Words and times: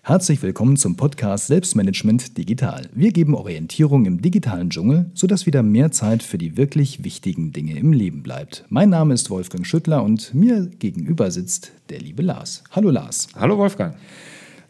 Herzlich 0.02 0.42
willkommen 0.42 0.76
zum 0.76 0.96
Podcast 0.96 1.48
Selbstmanagement 1.48 2.36
Digital. 2.36 2.90
Wir 2.94 3.12
geben 3.12 3.36
Orientierung 3.36 4.08
im 4.08 4.24
digitalen 4.24 4.72
Dschungel, 4.72 5.12
sodass 5.14 5.46
wieder 5.46 5.62
mehr 5.62 5.92
Zeit 5.92 6.24
für 6.24 6.40
die 6.40 6.58
wirklich 6.58 7.04
wichtigen 7.04 7.52
Dinge 7.52 7.78
im 7.78 7.94
Leben 7.94 8.24
bleibt. 8.24 8.66
Mein 8.70 8.90
Name 8.90 9.14
ist 9.14 9.30
Wolfgang 9.30 9.68
Schüttler 9.68 10.04
und 10.04 10.34
mir 10.34 10.66
gegenüber 10.66 11.30
sitzt 11.30 11.74
der 11.90 12.00
liebe 12.00 12.24
Lars. 12.24 12.64
Hallo 12.72 12.90
Lars. 12.90 13.28
Hallo 13.36 13.60
Wolfgang. 13.60 13.96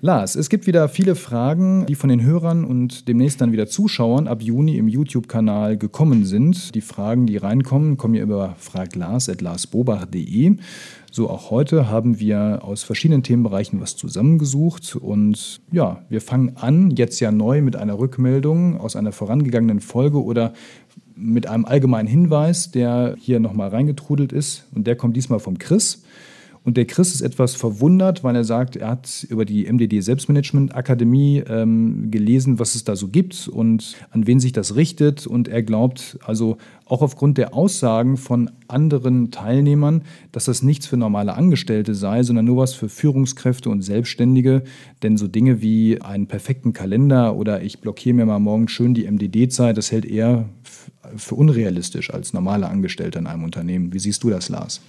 Lars, 0.01 0.35
es 0.35 0.47
gibt 0.47 0.65
wieder 0.65 0.87
viele 0.87 1.13
Fragen, 1.13 1.85
die 1.85 1.95
von 1.95 2.09
den 2.09 2.23
Hörern 2.23 2.63
und 2.63 3.09
demnächst 3.09 3.41
dann 3.41 3.51
wieder 3.51 3.67
Zuschauern 3.67 4.29
ab 4.29 4.41
Juni 4.41 4.77
im 4.77 4.87
YouTube-Kanal 4.87 5.77
gekommen 5.77 6.23
sind. 6.23 6.73
Die 6.73 6.79
Fragen, 6.79 7.25
die 7.25 7.35
reinkommen, 7.35 7.97
kommen 7.97 8.13
ja 8.13 8.23
über 8.23 8.55
fraglars.larsbobach.de. 8.57 10.55
So 11.11 11.29
auch 11.29 11.51
heute 11.51 11.89
haben 11.89 12.17
wir 12.17 12.59
aus 12.63 12.83
verschiedenen 12.83 13.23
Themenbereichen 13.23 13.81
was 13.81 13.97
zusammengesucht 13.97 14.95
und 14.95 15.59
ja, 15.69 16.01
wir 16.07 16.21
fangen 16.21 16.55
an 16.55 16.91
jetzt 16.91 17.19
ja 17.19 17.33
neu 17.33 17.61
mit 17.61 17.75
einer 17.75 17.99
Rückmeldung 17.99 18.79
aus 18.79 18.95
einer 18.95 19.11
vorangegangenen 19.11 19.81
Folge 19.81 20.23
oder 20.23 20.53
mit 21.17 21.45
einem 21.47 21.65
allgemeinen 21.65 22.07
Hinweis, 22.07 22.71
der 22.71 23.15
hier 23.19 23.41
nochmal 23.41 23.67
reingetrudelt 23.67 24.31
ist 24.31 24.65
und 24.73 24.87
der 24.87 24.95
kommt 24.95 25.17
diesmal 25.17 25.41
vom 25.41 25.57
Chris. 25.57 26.03
Und 26.63 26.77
der 26.77 26.85
Chris 26.85 27.13
ist 27.13 27.21
etwas 27.21 27.55
verwundert, 27.55 28.23
weil 28.23 28.35
er 28.35 28.43
sagt, 28.43 28.75
er 28.75 28.89
hat 28.89 29.25
über 29.29 29.45
die 29.45 29.71
MDD 29.71 30.01
Selbstmanagement 30.01 30.75
Akademie 30.75 31.43
ähm, 31.47 32.11
gelesen, 32.11 32.59
was 32.59 32.75
es 32.75 32.83
da 32.83 32.95
so 32.95 33.07
gibt 33.07 33.47
und 33.47 33.95
an 34.11 34.27
wen 34.27 34.39
sich 34.39 34.51
das 34.51 34.75
richtet. 34.75 35.25
Und 35.25 35.47
er 35.47 35.63
glaubt 35.63 36.19
also 36.25 36.57
auch 36.85 37.01
aufgrund 37.01 37.37
der 37.37 37.53
Aussagen 37.53 38.17
von 38.17 38.51
anderen 38.67 39.31
Teilnehmern, 39.31 40.03
dass 40.31 40.45
das 40.45 40.61
nichts 40.61 40.85
für 40.85 40.97
normale 40.97 41.33
Angestellte 41.33 41.95
sei, 41.95 42.23
sondern 42.23 42.45
nur 42.45 42.57
was 42.57 42.73
für 42.73 42.89
Führungskräfte 42.89 43.69
und 43.69 43.81
Selbstständige. 43.81 44.63
Denn 45.01 45.17
so 45.17 45.27
Dinge 45.27 45.61
wie 45.61 46.01
einen 46.01 46.27
perfekten 46.27 46.73
Kalender 46.73 47.35
oder 47.35 47.61
ich 47.61 47.79
blockiere 47.79 48.15
mir 48.15 48.25
mal 48.25 48.39
morgen 48.39 48.67
schön 48.67 48.93
die 48.93 49.09
MDD-Zeit, 49.09 49.77
das 49.77 49.91
hält 49.91 50.05
er 50.05 50.49
für 51.15 51.35
unrealistisch 51.35 52.13
als 52.13 52.33
normaler 52.33 52.69
Angestellter 52.69 53.19
in 53.19 53.27
einem 53.27 53.43
Unternehmen. 53.43 53.93
Wie 53.93 53.99
siehst 53.99 54.23
du 54.23 54.29
das, 54.29 54.49
Lars? 54.49 54.81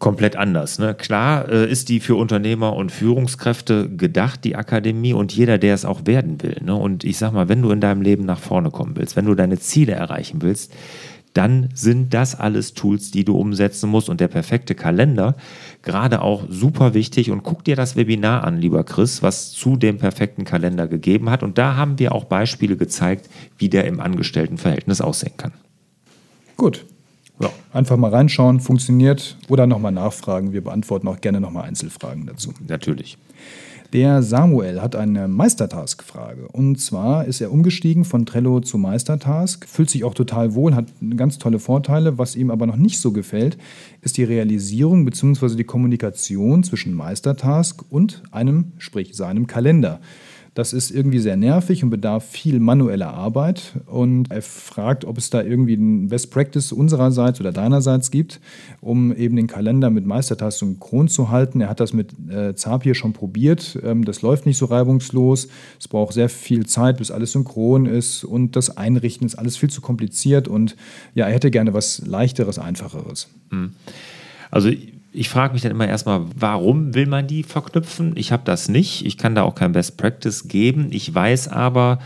Komplett 0.00 0.34
anders. 0.34 0.80
Ne? 0.80 0.94
Klar 0.94 1.48
äh, 1.48 1.70
ist 1.70 1.88
die 1.90 2.00
für 2.00 2.16
Unternehmer 2.16 2.74
und 2.74 2.90
Führungskräfte 2.90 3.88
gedacht, 3.88 4.44
die 4.44 4.56
Akademie, 4.56 5.12
und 5.12 5.32
jeder, 5.32 5.58
der 5.58 5.74
es 5.74 5.84
auch 5.84 6.06
werden 6.06 6.42
will. 6.42 6.56
Ne? 6.64 6.74
Und 6.74 7.04
ich 7.04 7.18
sag 7.18 7.32
mal, 7.32 7.48
wenn 7.48 7.62
du 7.62 7.70
in 7.70 7.80
deinem 7.80 8.02
Leben 8.02 8.24
nach 8.24 8.40
vorne 8.40 8.70
kommen 8.70 8.96
willst, 8.96 9.14
wenn 9.14 9.26
du 9.26 9.34
deine 9.36 9.60
Ziele 9.60 9.92
erreichen 9.92 10.42
willst, 10.42 10.72
dann 11.34 11.68
sind 11.74 12.12
das 12.12 12.34
alles 12.34 12.74
Tools, 12.74 13.12
die 13.12 13.24
du 13.24 13.36
umsetzen 13.36 13.88
musst. 13.88 14.08
Und 14.08 14.20
der 14.20 14.28
perfekte 14.28 14.74
Kalender, 14.74 15.36
gerade 15.82 16.22
auch 16.22 16.44
super 16.48 16.94
wichtig. 16.94 17.30
Und 17.30 17.44
guck 17.44 17.64
dir 17.64 17.76
das 17.76 17.94
Webinar 17.94 18.42
an, 18.44 18.58
lieber 18.58 18.82
Chris, 18.82 19.22
was 19.22 19.52
zu 19.52 19.76
dem 19.76 19.98
perfekten 19.98 20.44
Kalender 20.44 20.88
gegeben 20.88 21.30
hat. 21.30 21.44
Und 21.44 21.58
da 21.58 21.76
haben 21.76 22.00
wir 22.00 22.12
auch 22.12 22.24
Beispiele 22.24 22.76
gezeigt, 22.76 23.28
wie 23.58 23.68
der 23.68 23.84
im 23.84 24.00
Angestelltenverhältnis 24.00 25.00
aussehen 25.00 25.36
kann. 25.36 25.52
Gut, 26.56 26.84
ja, 27.40 27.50
einfach 27.72 27.96
mal 27.96 28.10
reinschauen, 28.10 28.60
funktioniert 28.60 29.36
oder 29.48 29.66
nochmal 29.66 29.92
nachfragen. 29.92 30.52
Wir 30.52 30.62
beantworten 30.62 31.08
auch 31.08 31.20
gerne 31.20 31.40
nochmal 31.40 31.64
Einzelfragen 31.64 32.26
dazu. 32.26 32.52
Natürlich. 32.66 33.18
Der 33.92 34.22
Samuel 34.22 34.80
hat 34.80 34.94
eine 34.94 35.26
Meistertask-Frage. 35.26 36.46
Und 36.46 36.80
zwar 36.80 37.24
ist 37.24 37.40
er 37.40 37.50
umgestiegen 37.50 38.04
von 38.04 38.24
Trello 38.24 38.60
zu 38.60 38.78
Meistertask, 38.78 39.66
fühlt 39.66 39.90
sich 39.90 40.04
auch 40.04 40.14
total 40.14 40.54
wohl, 40.54 40.76
hat 40.76 40.86
ganz 41.16 41.38
tolle 41.38 41.58
Vorteile. 41.58 42.16
Was 42.16 42.36
ihm 42.36 42.52
aber 42.52 42.66
noch 42.66 42.76
nicht 42.76 43.00
so 43.00 43.10
gefällt, 43.10 43.58
ist 44.00 44.16
die 44.16 44.22
Realisierung 44.22 45.04
bzw. 45.04 45.56
die 45.56 45.64
Kommunikation 45.64 46.62
zwischen 46.62 46.94
Meistertask 46.94 47.82
und 47.90 48.22
einem, 48.30 48.72
sprich 48.78 49.16
seinem 49.16 49.48
Kalender. 49.48 50.00
Das 50.54 50.72
ist 50.72 50.90
irgendwie 50.90 51.20
sehr 51.20 51.36
nervig 51.36 51.84
und 51.84 51.90
bedarf 51.90 52.24
viel 52.24 52.58
manueller 52.58 53.14
Arbeit. 53.14 53.74
Und 53.86 54.30
er 54.30 54.42
fragt, 54.42 55.04
ob 55.04 55.16
es 55.16 55.30
da 55.30 55.42
irgendwie 55.42 55.74
ein 55.74 56.08
Best 56.08 56.30
Practice 56.32 56.72
unsererseits 56.72 57.40
oder 57.40 57.52
deinerseits 57.52 58.10
gibt, 58.10 58.40
um 58.80 59.14
eben 59.14 59.36
den 59.36 59.46
Kalender 59.46 59.90
mit 59.90 60.06
Meistertask 60.06 60.58
synchron 60.58 61.08
zu 61.08 61.30
halten. 61.30 61.60
Er 61.60 61.68
hat 61.68 61.78
das 61.78 61.92
mit 61.92 62.14
äh, 62.28 62.54
Zapier 62.54 62.94
schon 62.94 63.12
probiert. 63.12 63.78
Ähm, 63.84 64.04
das 64.04 64.22
läuft 64.22 64.44
nicht 64.44 64.58
so 64.58 64.66
reibungslos. 64.66 65.48
Es 65.78 65.86
braucht 65.86 66.14
sehr 66.14 66.28
viel 66.28 66.66
Zeit, 66.66 66.98
bis 66.98 67.10
alles 67.10 67.32
synchron 67.32 67.86
ist. 67.86 68.24
Und 68.24 68.56
das 68.56 68.76
Einrichten 68.76 69.26
ist 69.26 69.36
alles 69.36 69.56
viel 69.56 69.70
zu 69.70 69.80
kompliziert. 69.80 70.48
Und 70.48 70.76
ja, 71.14 71.26
er 71.26 71.34
hätte 71.34 71.50
gerne 71.52 71.74
was 71.74 72.04
Leichteres, 72.04 72.58
Einfacheres. 72.58 73.28
Hm. 73.50 73.72
Also 74.50 74.70
ich 75.12 75.28
frage 75.28 75.52
mich 75.52 75.62
dann 75.62 75.72
immer 75.72 75.88
erstmal, 75.88 76.26
warum 76.36 76.94
will 76.94 77.06
man 77.06 77.26
die 77.26 77.42
verknüpfen? 77.42 78.12
Ich 78.16 78.32
habe 78.32 78.42
das 78.44 78.68
nicht. 78.68 79.04
Ich 79.04 79.18
kann 79.18 79.34
da 79.34 79.42
auch 79.42 79.54
kein 79.54 79.72
Best 79.72 79.96
Practice 79.96 80.48
geben. 80.48 80.88
Ich 80.90 81.12
weiß 81.12 81.48
aber, 81.48 81.98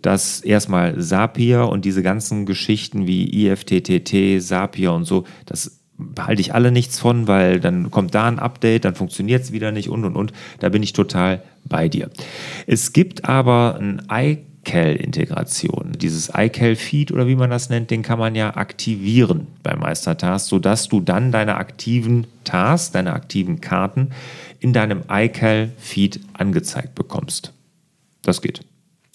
dass 0.00 0.40
erstmal 0.40 0.98
Zapier 1.00 1.68
und 1.68 1.84
diese 1.84 2.02
ganzen 2.02 2.46
Geschichten 2.46 3.06
wie 3.06 3.46
IFTTT, 3.46 4.42
Zapier 4.42 4.92
und 4.92 5.04
so, 5.04 5.24
das 5.46 5.80
behalte 5.96 6.40
ich 6.40 6.54
alle 6.54 6.72
nichts 6.72 6.98
von, 6.98 7.28
weil 7.28 7.60
dann 7.60 7.90
kommt 7.90 8.14
da 8.14 8.26
ein 8.26 8.38
Update, 8.38 8.84
dann 8.84 8.94
funktioniert 8.94 9.42
es 9.42 9.52
wieder 9.52 9.72
nicht 9.72 9.88
und 9.88 10.04
und 10.04 10.16
und. 10.16 10.32
Da 10.58 10.68
bin 10.68 10.82
ich 10.82 10.92
total 10.92 11.42
bei 11.64 11.88
dir. 11.88 12.10
Es 12.66 12.92
gibt 12.92 13.28
aber 13.28 13.78
ein 13.80 14.02
iCal-Integration. 14.64 15.92
Dieses 15.98 16.30
iCal-Feed 16.34 17.12
oder 17.12 17.26
wie 17.26 17.36
man 17.36 17.50
das 17.50 17.68
nennt, 17.68 17.90
den 17.90 18.02
kann 18.02 18.18
man 18.18 18.34
ja 18.34 18.56
aktivieren 18.56 19.46
bei 19.62 19.76
Meistertask, 19.76 20.48
sodass 20.48 20.88
du 20.88 21.00
dann 21.00 21.32
deine 21.32 21.56
aktiven 21.56 22.26
Tasks, 22.44 22.92
deine 22.92 23.12
aktiven 23.12 23.60
Karten 23.60 24.10
in 24.60 24.72
deinem 24.72 25.02
iCal-Feed 25.10 26.20
angezeigt 26.34 26.94
bekommst. 26.94 27.52
Das 28.22 28.40
geht. 28.40 28.60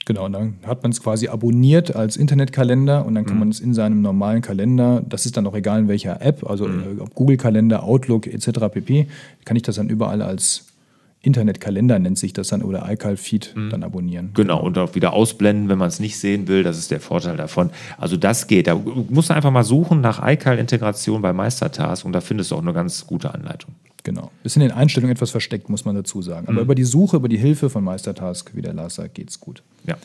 Genau, 0.06 0.26
und 0.26 0.34
dann 0.34 0.56
hat 0.66 0.84
man 0.84 0.92
es 0.94 1.02
quasi 1.02 1.28
abonniert 1.28 1.94
als 1.96 2.16
Internetkalender 2.16 3.06
und 3.06 3.16
dann 3.16 3.26
kann 3.26 3.36
mhm. 3.36 3.40
man 3.40 3.50
es 3.50 3.60
in 3.60 3.74
seinem 3.74 4.02
normalen 4.02 4.42
Kalender, 4.42 5.04
das 5.08 5.26
ist 5.26 5.36
dann 5.36 5.46
auch 5.46 5.56
egal 5.56 5.80
in 5.80 5.88
welcher 5.90 6.22
App, 6.22 6.50
also 6.50 6.66
mhm. 6.66 7.02
ob 7.02 7.14
Google 7.14 7.36
Kalender, 7.36 7.84
Outlook 7.84 8.26
etc. 8.26 8.70
pp, 8.72 9.08
kann 9.44 9.58
ich 9.58 9.64
das 9.64 9.76
dann 9.76 9.90
überall 9.90 10.22
als 10.22 10.66
Internetkalender 11.22 12.00
nennt 12.00 12.18
sich 12.18 12.34
das 12.34 12.50
dann 12.50 12.62
oder 12.62 12.90
iCal-Feed 12.90 13.54
mhm. 13.56 13.70
dann 13.70 13.84
abonnieren. 13.84 14.32
Genau, 14.34 14.62
und 14.62 14.78
auch 14.78 14.96
wieder 14.96 15.14
ausblenden, 15.14 15.68
wenn 15.68 15.78
man 15.78 15.88
es 15.90 16.00
nicht 16.00 16.18
sehen 16.18 16.48
will. 16.48 16.64
Das 16.64 16.78
ist 16.78 16.92
der 16.92 17.00
Vorteil 17.00 17.38
davon. 17.38 17.72
Also 17.98 18.18
das 18.18 18.48
geht. 18.48 18.68
Da 18.68 18.76
musst 18.76 19.30
du 19.30 19.34
einfach 19.34 19.52
mal 19.52 19.64
suchen 19.64 20.02
nach 20.02 20.26
iCal-Integration 20.26 21.22
bei 21.22 21.34
Meistertask 21.34 22.06
und 22.06 22.14
da 22.14 22.22
findest 22.22 22.52
du 22.52 22.56
auch 22.56 22.62
eine 22.62 22.74
ganz 22.74 23.08
gute 23.08 23.34
Anleitung. 23.34 23.74
Genau. 24.04 24.32
Ist 24.44 24.56
in 24.56 24.62
den 24.62 24.72
Einstellungen 24.72 25.14
etwas 25.14 25.32
versteckt, 25.32 25.68
muss 25.68 25.84
man 25.84 25.96
dazu 25.96 26.22
sagen. 26.22 26.48
Aber 26.48 26.60
mhm. 26.60 26.62
über 26.62 26.76
die 26.76 26.86
Suche, 26.86 27.18
über 27.18 27.28
die 27.28 27.38
Hilfe 27.38 27.70
von 27.70 27.84
Meistertask, 27.84 28.56
wie 28.56 28.62
der 28.62 28.74
Lars 28.74 28.96
sagt, 28.96 29.16
geht 29.16 29.30
es 29.30 29.40
gut. 29.40 29.64
Ja. 29.86 29.98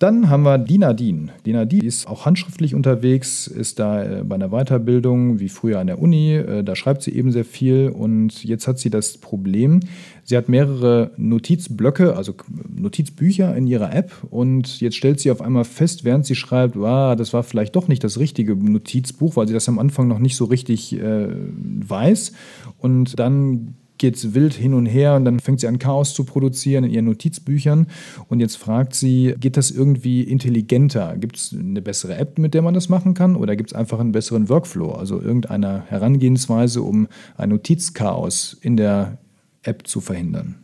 Dann 0.00 0.28
haben 0.28 0.42
wir 0.42 0.58
Dina 0.58 0.92
Dien. 0.92 1.30
Dina 1.46 1.64
Dien 1.64 1.84
ist 1.84 2.08
auch 2.08 2.26
handschriftlich 2.26 2.74
unterwegs, 2.74 3.46
ist 3.46 3.78
da 3.78 4.02
äh, 4.02 4.24
bei 4.24 4.34
einer 4.34 4.48
Weiterbildung 4.48 5.38
wie 5.38 5.48
früher 5.48 5.78
an 5.78 5.86
der 5.86 6.00
Uni. 6.00 6.34
Äh, 6.34 6.64
da 6.64 6.74
schreibt 6.74 7.02
sie 7.02 7.12
eben 7.12 7.30
sehr 7.30 7.44
viel 7.44 7.90
und 7.90 8.42
jetzt 8.42 8.66
hat 8.66 8.80
sie 8.80 8.90
das 8.90 9.18
Problem, 9.18 9.80
sie 10.24 10.36
hat 10.36 10.48
mehrere 10.48 11.12
Notizblöcke, 11.16 12.16
also 12.16 12.34
Notizbücher 12.74 13.54
in 13.54 13.68
ihrer 13.68 13.94
App 13.94 14.12
und 14.30 14.80
jetzt 14.80 14.96
stellt 14.96 15.20
sie 15.20 15.30
auf 15.30 15.40
einmal 15.40 15.64
fest, 15.64 16.04
während 16.04 16.26
sie 16.26 16.34
schreibt, 16.34 16.74
wow, 16.76 17.14
das 17.14 17.32
war 17.32 17.44
vielleicht 17.44 17.76
doch 17.76 17.86
nicht 17.86 18.02
das 18.02 18.18
richtige 18.18 18.56
Notizbuch, 18.56 19.36
weil 19.36 19.46
sie 19.46 19.54
das 19.54 19.68
am 19.68 19.78
Anfang 19.78 20.08
noch 20.08 20.18
nicht 20.18 20.34
so 20.36 20.46
richtig 20.46 20.98
äh, 20.98 21.28
weiß. 21.30 22.32
Und 22.78 23.18
dann 23.20 23.74
geht 23.98 24.16
es 24.16 24.34
wild 24.34 24.54
hin 24.54 24.74
und 24.74 24.86
her 24.86 25.14
und 25.14 25.24
dann 25.24 25.40
fängt 25.40 25.60
sie 25.60 25.68
an 25.68 25.78
Chaos 25.78 26.14
zu 26.14 26.24
produzieren 26.24 26.84
in 26.84 26.90
ihren 26.90 27.04
Notizbüchern 27.04 27.86
und 28.28 28.40
jetzt 28.40 28.56
fragt 28.56 28.94
sie, 28.94 29.34
geht 29.38 29.56
das 29.56 29.70
irgendwie 29.70 30.22
intelligenter? 30.22 31.16
Gibt 31.16 31.36
es 31.36 31.54
eine 31.58 31.82
bessere 31.82 32.16
App, 32.16 32.38
mit 32.38 32.54
der 32.54 32.62
man 32.62 32.74
das 32.74 32.88
machen 32.88 33.14
kann 33.14 33.36
oder 33.36 33.56
gibt 33.56 33.70
es 33.70 33.76
einfach 33.76 34.00
einen 34.00 34.12
besseren 34.12 34.48
Workflow, 34.48 34.92
also 34.92 35.20
irgendeine 35.20 35.84
Herangehensweise, 35.86 36.82
um 36.82 37.08
ein 37.36 37.50
Notizchaos 37.50 38.56
in 38.60 38.76
der 38.76 39.18
App 39.62 39.86
zu 39.86 40.00
verhindern? 40.00 40.63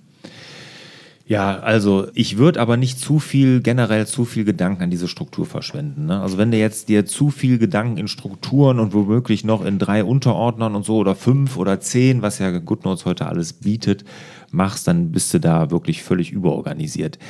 Ja, 1.31 1.61
also 1.61 2.09
ich 2.15 2.39
würde 2.39 2.61
aber 2.61 2.77
nicht 2.77 2.99
zu 2.99 3.21
viel, 3.21 3.61
generell 3.61 4.05
zu 4.05 4.25
viel 4.25 4.43
Gedanken 4.45 4.83
an 4.83 4.91
diese 4.91 5.07
Struktur 5.07 5.47
verschwenden. 5.47 6.07
Ne? 6.07 6.21
Also 6.21 6.39
wenn 6.39 6.51
du 6.51 6.57
jetzt 6.57 6.89
dir 6.89 7.07
zu 7.07 7.31
viel 7.31 7.59
Gedanken 7.59 7.99
in 7.99 8.09
Strukturen 8.09 8.81
und 8.81 8.95
womöglich 8.95 9.45
noch 9.45 9.65
in 9.65 9.79
drei 9.79 10.03
Unterordnern 10.03 10.75
und 10.75 10.85
so 10.85 10.97
oder 10.97 11.15
fünf 11.15 11.57
oder 11.57 11.79
zehn, 11.79 12.21
was 12.21 12.41
ja 12.41 12.59
GoodNotes 12.59 13.05
heute 13.05 13.27
alles 13.29 13.53
bietet, 13.53 14.05
machst, 14.51 14.89
dann 14.89 15.13
bist 15.13 15.33
du 15.33 15.39
da 15.39 15.71
wirklich 15.71 16.03
völlig 16.03 16.33
überorganisiert. 16.33 17.21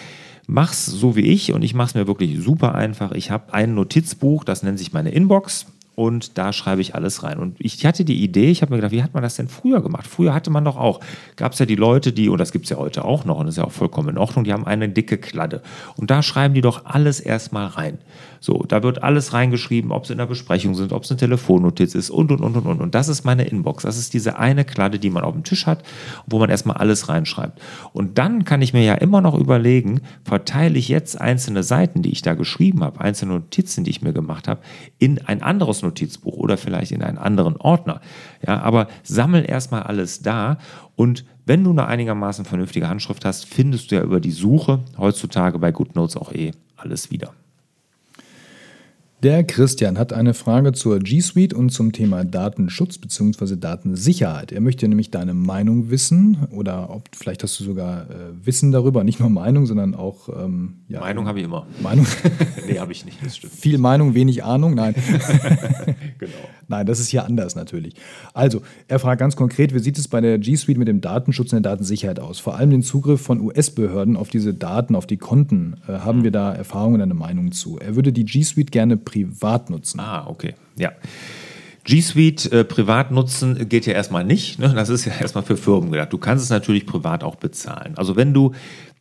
Mach's 0.47 0.87
so 0.87 1.15
wie 1.15 1.27
ich 1.27 1.53
und 1.53 1.61
ich 1.61 1.75
mach's 1.75 1.93
mir 1.93 2.07
wirklich 2.07 2.43
super 2.43 2.75
einfach. 2.75 3.13
Ich 3.13 3.31
habe 3.31 3.53
ein 3.53 3.75
Notizbuch, 3.75 4.45
das 4.45 4.63
nennt 4.63 4.79
sich 4.79 4.95
meine 4.95 5.11
Inbox 5.11 5.67
und 6.01 6.39
da 6.39 6.55
schreibe 6.55 6.81
ich 6.81 6.95
alles 6.95 7.25
rein. 7.25 7.39
Und 7.39 7.57
ich 7.59 7.85
hatte 7.85 8.07
die 8.07 8.25
Idee, 8.25 8.51
ich 8.51 8.63
habe 8.63 8.73
mir 8.73 8.79
gedacht, 8.79 8.93
wie 8.93 9.03
hat 9.03 9.13
man 9.13 9.23
das 9.23 9.37
denn 9.37 9.49
früher 9.49 9.83
gemacht? 9.83 10.07
Früher 10.07 10.33
hatte 10.33 10.49
man 10.49 10.65
doch 10.65 10.79
auch, 10.79 11.01
gab 11.37 11.53
es 11.53 11.59
ja 11.59 11.67
die 11.67 11.77
Leute, 11.77 12.15
die, 12.15 12.31
und 12.31 12.39
das 12.39 12.53
gibt 12.53 12.65
es 12.65 12.71
ja 12.71 12.79
heute 12.79 13.05
auch 13.05 13.27
noch, 13.27 13.39
und 13.39 13.45
das 13.45 13.57
ist 13.57 13.59
ja 13.59 13.65
auch 13.65 13.71
vollkommen 13.71 14.09
in 14.09 14.17
Ordnung, 14.17 14.45
die 14.45 14.53
haben 14.55 14.67
eine 14.67 14.89
dicke 14.89 15.19
Kladde. 15.19 15.61
Und 15.97 16.11
da 16.11 16.23
schreiben 16.23 16.55
die 16.55 16.63
doch 16.63 16.87
alles 16.87 17.21
erstmal 17.21 17.67
rein. 17.67 17.99
So, 18.43 18.65
da 18.67 18.83
wird 18.83 19.03
alles 19.03 19.35
reingeschrieben, 19.35 19.93
ob 19.93 20.05
es 20.05 20.11
in 20.11 20.17
der 20.17 20.27
Besprechung 20.27 20.75
sind, 20.75 20.95
ob 20.95 21.05
es 21.05 21.11
eine 21.11 21.19
Telefonnotiz 21.19 21.95
ist 21.95 22.09
und, 22.09 22.33
und, 22.33 22.41
und, 22.41 22.57
und, 22.57 22.67
und. 22.67 22.81
Und 22.81 22.95
das 22.95 23.09
ist 23.09 23.25
meine 23.25 23.45
Inbox. 23.45 23.83
Das 23.83 23.99
ist 23.99 24.15
diese 24.15 24.39
eine 24.39 24.65
Kladde, 24.65 24.99
die 24.99 25.11
man 25.11 25.25
auf 25.25 25.35
dem 25.35 25.45
Tisch 25.45 25.67
hat, 25.67 25.83
wo 26.27 26.39
man 26.39 26.49
erstmal 26.49 26.79
alles 26.79 27.11
reinschreibt. 27.11 27.61
Und 27.93 28.17
dann 28.17 28.45
kann 28.45 28.63
ich 28.63 28.73
mir 28.73 28.83
ja 28.83 28.95
immer 28.95 29.21
noch 29.21 29.39
überlegen, 29.39 30.01
verteile 30.25 30.79
ich 30.79 30.89
jetzt 30.89 31.21
einzelne 31.21 31.63
Seiten, 31.63 32.01
die 32.01 32.13
ich 32.13 32.23
da 32.23 32.33
geschrieben 32.33 32.83
habe, 32.83 33.01
einzelne 33.01 33.35
Notizen, 33.35 33.85
die 33.85 33.91
ich 33.91 34.01
mir 34.01 34.15
gemacht 34.15 34.49
habe, 34.49 34.63
in 34.99 35.25
ein 35.27 35.43
anderes 35.43 35.83
Notizbuch 35.83 36.39
oder 36.39 36.57
vielleicht 36.57 36.93
in 36.93 37.03
einen 37.03 37.19
anderen 37.19 37.57
Ordner. 37.59 38.01
Ja, 38.47 38.63
aber 38.63 38.89
sammel 39.03 39.45
erstmal 39.47 39.83
alles 39.83 40.23
da 40.23 40.57
und 40.97 41.25
wenn 41.45 41.65
du 41.65 41.71
eine 41.71 41.87
einigermaßen 41.87 42.45
vernünftige 42.45 42.89
Handschrift 42.89 43.25
hast, 43.25 43.45
findest 43.45 43.91
du 43.91 43.97
ja 43.97 44.03
über 44.03 44.21
die 44.21 44.31
Suche 44.31 44.81
heutzutage 44.97 45.59
bei 45.59 45.73
GoodNotes 45.73 46.17
auch 46.17 46.33
eh 46.33 46.53
alles 46.77 47.11
wieder. 47.11 47.33
Der 49.23 49.45
Christian 49.45 49.99
hat 49.99 50.15
eine 50.15 50.33
Frage 50.33 50.73
zur 50.73 50.99
G 50.99 51.21
Suite 51.21 51.53
und 51.53 51.69
zum 51.69 51.93
Thema 51.93 52.25
Datenschutz 52.25 52.97
bzw. 52.97 53.57
Datensicherheit. 53.57 54.51
Er 54.51 54.63
möchte 54.63 54.89
nämlich 54.89 55.11
deine 55.11 55.35
Meinung 55.35 55.91
wissen 55.91 56.49
oder 56.51 56.89
ob 56.89 57.03
vielleicht 57.15 57.43
hast 57.43 57.61
du 57.61 57.65
sogar 57.65 58.05
äh, 58.05 58.15
Wissen 58.47 58.73
darüber, 58.73 59.05
nicht 59.05 59.21
nur 59.21 59.29
Meinung, 59.29 59.67
sondern 59.67 59.95
auch 59.95 60.31
ähm, 60.31 60.77
ja, 60.89 61.01
Meinung 61.01 61.27
habe 61.27 61.39
ich 61.39 61.45
immer. 61.45 61.67
Meinung? 61.83 62.07
nee, 62.67 62.79
habe 62.79 62.93
ich 62.93 63.05
nicht, 63.05 63.23
das 63.23 63.37
stimmt. 63.37 63.53
Viel 63.53 63.77
Meinung, 63.77 64.15
wenig 64.15 64.43
Ahnung, 64.43 64.75
nein. 64.75 64.95
genau. 66.19 66.33
Nein, 66.71 66.87
das 66.87 67.01
ist 67.01 67.09
hier 67.09 67.25
anders 67.25 67.57
natürlich. 67.57 67.95
Also, 68.33 68.63
er 68.87 69.01
fragt 69.01 69.19
ganz 69.19 69.35
konkret, 69.35 69.75
wie 69.75 69.81
sieht 69.81 69.99
es 69.99 70.07
bei 70.07 70.21
der 70.21 70.39
G 70.39 70.55
Suite 70.55 70.79
mit 70.79 70.87
dem 70.87 71.01
Datenschutz 71.01 71.53
und 71.53 71.65
der 71.65 71.73
Datensicherheit 71.73 72.21
aus? 72.21 72.39
Vor 72.39 72.55
allem 72.55 72.71
den 72.71 72.83
Zugriff 72.83 73.21
von 73.21 73.41
US-Behörden 73.41 74.17
auf 74.17 74.29
diese 74.29 74.55
Daten, 74.55 74.95
auf 74.95 75.07
die 75.07 75.17
Konten. 75.17 75.79
Äh, 75.89 75.95
haben 75.99 76.23
wir 76.23 76.31
da 76.31 76.55
Erfahrungen 76.55 76.95
und 76.95 77.03
eine 77.03 77.15
Meinung 77.15 77.51
zu? 77.51 77.79
Er 77.79 77.97
würde 77.97 78.13
die 78.13 78.25
G 78.25 78.45
Suite 78.45 78.71
gerne 78.71 78.97
privat 79.11 79.71
nutzen. 79.71 80.01
Ah, 80.01 80.27
okay. 80.29 80.55
Ja. 80.77 80.93
G 81.85 82.01
Suite 82.01 82.53
äh, 82.53 82.65
privat 82.65 83.11
nutzen 83.11 83.69
geht 83.69 83.87
ja 83.87 83.95
erstmal 83.95 84.25
nicht. 84.25 84.59
Ne? 84.59 84.73
Das 84.75 84.89
ist 84.89 85.07
ja 85.07 85.13
erstmal 85.19 85.43
für 85.43 85.57
Firmen 85.57 85.91
gedacht. 85.91 86.13
Du 86.13 86.19
kannst 86.19 86.45
es 86.45 86.51
natürlich 86.51 86.87
privat 86.87 87.25
auch 87.25 87.37
bezahlen. 87.37 87.95
Also 87.97 88.17
wenn 88.17 88.33
du 88.33 88.53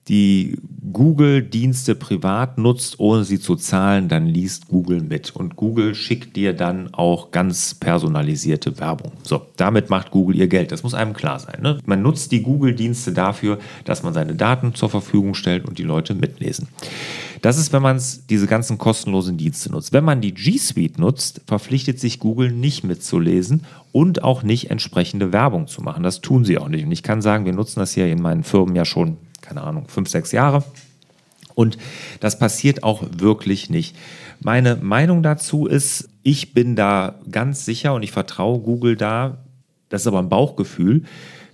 die 0.07 0.57
Google-Dienste 0.91 1.93
privat 1.93 2.57
nutzt, 2.57 2.99
ohne 2.99 3.23
sie 3.23 3.39
zu 3.39 3.55
zahlen, 3.55 4.07
dann 4.07 4.25
liest 4.25 4.67
Google 4.67 5.01
mit. 5.01 5.35
Und 5.35 5.55
Google 5.55 5.93
schickt 5.93 6.35
dir 6.35 6.53
dann 6.53 6.91
auch 6.95 7.29
ganz 7.29 7.75
personalisierte 7.75 8.79
Werbung. 8.79 9.11
So, 9.21 9.45
damit 9.57 9.91
macht 9.91 10.09
Google 10.09 10.37
ihr 10.37 10.47
Geld. 10.47 10.71
Das 10.71 10.81
muss 10.81 10.95
einem 10.95 11.13
klar 11.13 11.37
sein. 11.37 11.61
Ne? 11.61 11.77
Man 11.85 12.01
nutzt 12.01 12.31
die 12.31 12.41
Google-Dienste 12.41 13.11
dafür, 13.11 13.59
dass 13.85 14.01
man 14.01 14.15
seine 14.15 14.33
Daten 14.33 14.73
zur 14.73 14.89
Verfügung 14.89 15.35
stellt 15.35 15.67
und 15.67 15.77
die 15.77 15.83
Leute 15.83 16.15
mitlesen. 16.15 16.69
Das 17.41 17.57
ist, 17.57 17.71
wenn 17.73 17.81
man 17.81 18.01
diese 18.29 18.47
ganzen 18.47 18.77
kostenlosen 18.77 19.37
Dienste 19.37 19.71
nutzt. 19.71 19.93
Wenn 19.93 20.03
man 20.03 20.21
die 20.21 20.33
G 20.33 20.57
Suite 20.57 20.97
nutzt, 20.97 21.41
verpflichtet 21.47 21.99
sich 21.99 22.19
Google 22.19 22.51
nicht 22.51 22.83
mitzulesen 22.83 23.65
und 23.91 24.23
auch 24.23 24.43
nicht 24.43 24.69
entsprechende 24.71 25.31
Werbung 25.31 25.67
zu 25.67 25.81
machen. 25.81 26.03
Das 26.03 26.21
tun 26.21 26.45
sie 26.45 26.57
auch 26.57 26.67
nicht. 26.67 26.85
Und 26.85 26.91
ich 26.91 27.03
kann 27.03 27.21
sagen, 27.21 27.45
wir 27.45 27.53
nutzen 27.53 27.79
das 27.79 27.93
hier 27.93 28.07
in 28.07 28.21
meinen 28.21 28.43
Firmen 28.43 28.75
ja 28.75 28.85
schon 28.85 29.17
keine 29.49 29.63
Ahnung, 29.63 29.87
fünf, 29.87 30.09
sechs 30.09 30.31
Jahre. 30.31 30.63
Und 31.55 31.77
das 32.19 32.39
passiert 32.39 32.83
auch 32.83 33.03
wirklich 33.17 33.69
nicht. 33.69 33.95
Meine 34.39 34.75
Meinung 34.75 35.23
dazu 35.23 35.65
ist, 35.65 36.09
ich 36.23 36.53
bin 36.53 36.75
da 36.75 37.15
ganz 37.29 37.65
sicher 37.65 37.93
und 37.93 38.03
ich 38.03 38.11
vertraue 38.11 38.59
Google 38.59 38.95
da, 38.95 39.39
das 39.89 40.01
ist 40.01 40.07
aber 40.07 40.19
ein 40.19 40.29
Bauchgefühl, 40.29 41.03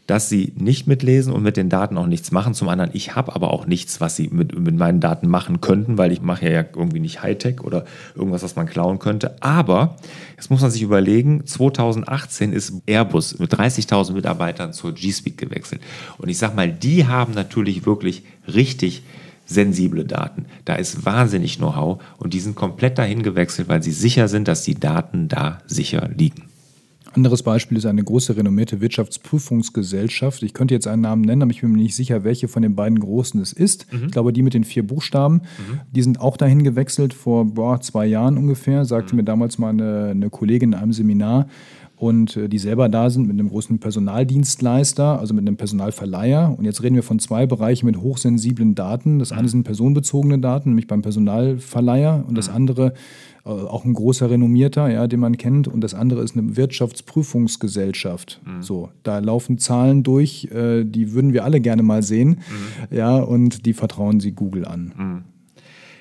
dass 0.07 0.29
sie 0.29 0.53
nicht 0.55 0.85
mitlesen 0.87 1.33
und 1.33 1.41
mit 1.41 1.57
den 1.57 1.69
Daten 1.69 1.97
auch 1.97 2.05
nichts 2.05 2.31
machen. 2.31 2.53
Zum 2.53 2.69
anderen, 2.69 2.91
ich 2.93 3.15
habe 3.15 3.33
aber 3.33 3.51
auch 3.51 3.65
nichts, 3.65 3.99
was 4.01 4.15
sie 4.15 4.29
mit, 4.29 4.57
mit 4.57 4.75
meinen 4.75 4.99
Daten 4.99 5.27
machen 5.27 5.61
könnten, 5.61 5.97
weil 5.97 6.11
ich 6.11 6.21
mache 6.21 6.49
ja 6.49 6.63
irgendwie 6.75 6.99
nicht 6.99 7.23
Hightech 7.23 7.61
oder 7.61 7.85
irgendwas, 8.15 8.43
was 8.43 8.55
man 8.55 8.67
klauen 8.67 8.99
könnte. 8.99 9.35
Aber 9.41 9.97
jetzt 10.35 10.51
muss 10.51 10.61
man 10.61 10.69
sich 10.69 10.83
überlegen, 10.83 11.45
2018 11.45 12.53
ist 12.53 12.73
Airbus 12.85 13.39
mit 13.39 13.53
30.000 13.53 14.13
Mitarbeitern 14.13 14.73
zur 14.73 14.93
G 14.93 15.11
Suite 15.11 15.37
gewechselt. 15.37 15.81
Und 16.19 16.29
ich 16.29 16.37
sage 16.37 16.55
mal, 16.55 16.71
die 16.71 17.07
haben 17.07 17.33
natürlich 17.33 17.85
wirklich 17.85 18.23
richtig 18.53 19.03
sensible 19.45 20.05
Daten. 20.05 20.45
Da 20.65 20.75
ist 20.75 21.05
wahnsinnig 21.05 21.57
Know-how 21.57 22.01
und 22.17 22.33
die 22.33 22.39
sind 22.39 22.55
komplett 22.55 22.97
dahin 22.97 23.23
gewechselt, 23.23 23.69
weil 23.69 23.81
sie 23.81 23.91
sicher 23.91 24.27
sind, 24.27 24.47
dass 24.47 24.63
die 24.63 24.75
Daten 24.75 25.27
da 25.27 25.59
sicher 25.67 26.09
liegen. 26.15 26.43
Anderes 27.15 27.43
Beispiel 27.43 27.77
ist 27.77 27.85
eine 27.85 28.03
große 28.03 28.35
renommierte 28.35 28.81
Wirtschaftsprüfungsgesellschaft. 28.81 30.43
Ich 30.43 30.53
könnte 30.53 30.73
jetzt 30.73 30.87
einen 30.87 31.01
Namen 31.01 31.21
nennen, 31.21 31.41
aber 31.41 31.51
ich 31.51 31.61
bin 31.61 31.71
mir 31.71 31.77
nicht 31.77 31.95
sicher, 31.95 32.23
welche 32.23 32.47
von 32.47 32.61
den 32.61 32.75
beiden 32.75 32.99
großen 32.99 33.41
es 33.41 33.53
ist. 33.53 33.91
Mhm. 33.91 34.05
Ich 34.05 34.11
glaube, 34.11 34.33
die 34.33 34.43
mit 34.43 34.53
den 34.53 34.65
vier 34.65 34.85
Buchstaben, 34.85 35.35
mhm. 35.35 35.79
die 35.91 36.01
sind 36.01 36.19
auch 36.19 36.35
dahin 36.35 36.63
gewechselt 36.63 37.13
vor 37.13 37.45
boah, 37.45 37.79
zwei 37.79 38.05
Jahren 38.05 38.37
ungefähr, 38.37 38.83
sagte 38.83 39.13
mhm. 39.13 39.17
mir 39.17 39.23
damals 39.23 39.57
mal 39.57 39.69
eine, 39.69 40.09
eine 40.09 40.29
Kollegin 40.29 40.73
in 40.73 40.79
einem 40.79 40.93
Seminar 40.93 41.47
und 41.97 42.35
äh, 42.35 42.49
die 42.49 42.57
selber 42.57 42.89
da 42.89 43.09
sind 43.09 43.27
mit 43.27 43.39
einem 43.39 43.49
großen 43.49 43.79
Personaldienstleister, 43.79 45.19
also 45.19 45.33
mit 45.33 45.47
einem 45.47 45.55
Personalverleiher. 45.55 46.53
Und 46.57 46.65
jetzt 46.65 46.83
reden 46.83 46.95
wir 46.95 47.03
von 47.03 47.19
zwei 47.19 47.45
Bereichen 47.45 47.85
mit 47.85 47.97
hochsensiblen 47.97 48.75
Daten. 48.75 49.19
Das 49.19 49.31
eine 49.31 49.43
mhm. 49.43 49.47
sind 49.47 49.63
personenbezogene 49.63 50.39
Daten, 50.39 50.69
nämlich 50.69 50.87
beim 50.87 51.01
Personalverleiher, 51.01 52.25
und 52.27 52.37
das 52.37 52.49
mhm. 52.49 52.55
andere 52.55 52.93
äh, 53.45 53.49
auch 53.49 53.85
ein 53.85 53.93
großer 53.93 54.29
renommierter, 54.29 54.89
ja, 54.89 55.07
den 55.07 55.21
man 55.21 55.37
kennt. 55.37 55.69
Und 55.69 55.81
das 55.81 55.93
andere 55.93 56.21
ist 56.21 56.37
eine 56.37 56.57
Wirtschaftsprüfungsgesellschaft. 56.57 58.41
Mhm. 58.45 58.61
So, 58.61 58.89
da 59.03 59.19
laufen 59.19 59.57
Zahlen 59.57 60.03
durch, 60.03 60.49
äh, 60.51 60.83
die 60.83 61.13
würden 61.13 61.31
wir 61.31 61.45
alle 61.45 61.61
gerne 61.61 61.83
mal 61.83 62.03
sehen. 62.03 62.29
Mhm. 62.29 62.97
Ja, 62.97 63.17
und 63.17 63.65
die 63.65 63.73
vertrauen 63.73 64.19
sie 64.19 64.33
Google 64.33 64.65
an. 64.65 64.93
Mhm. 64.97 65.23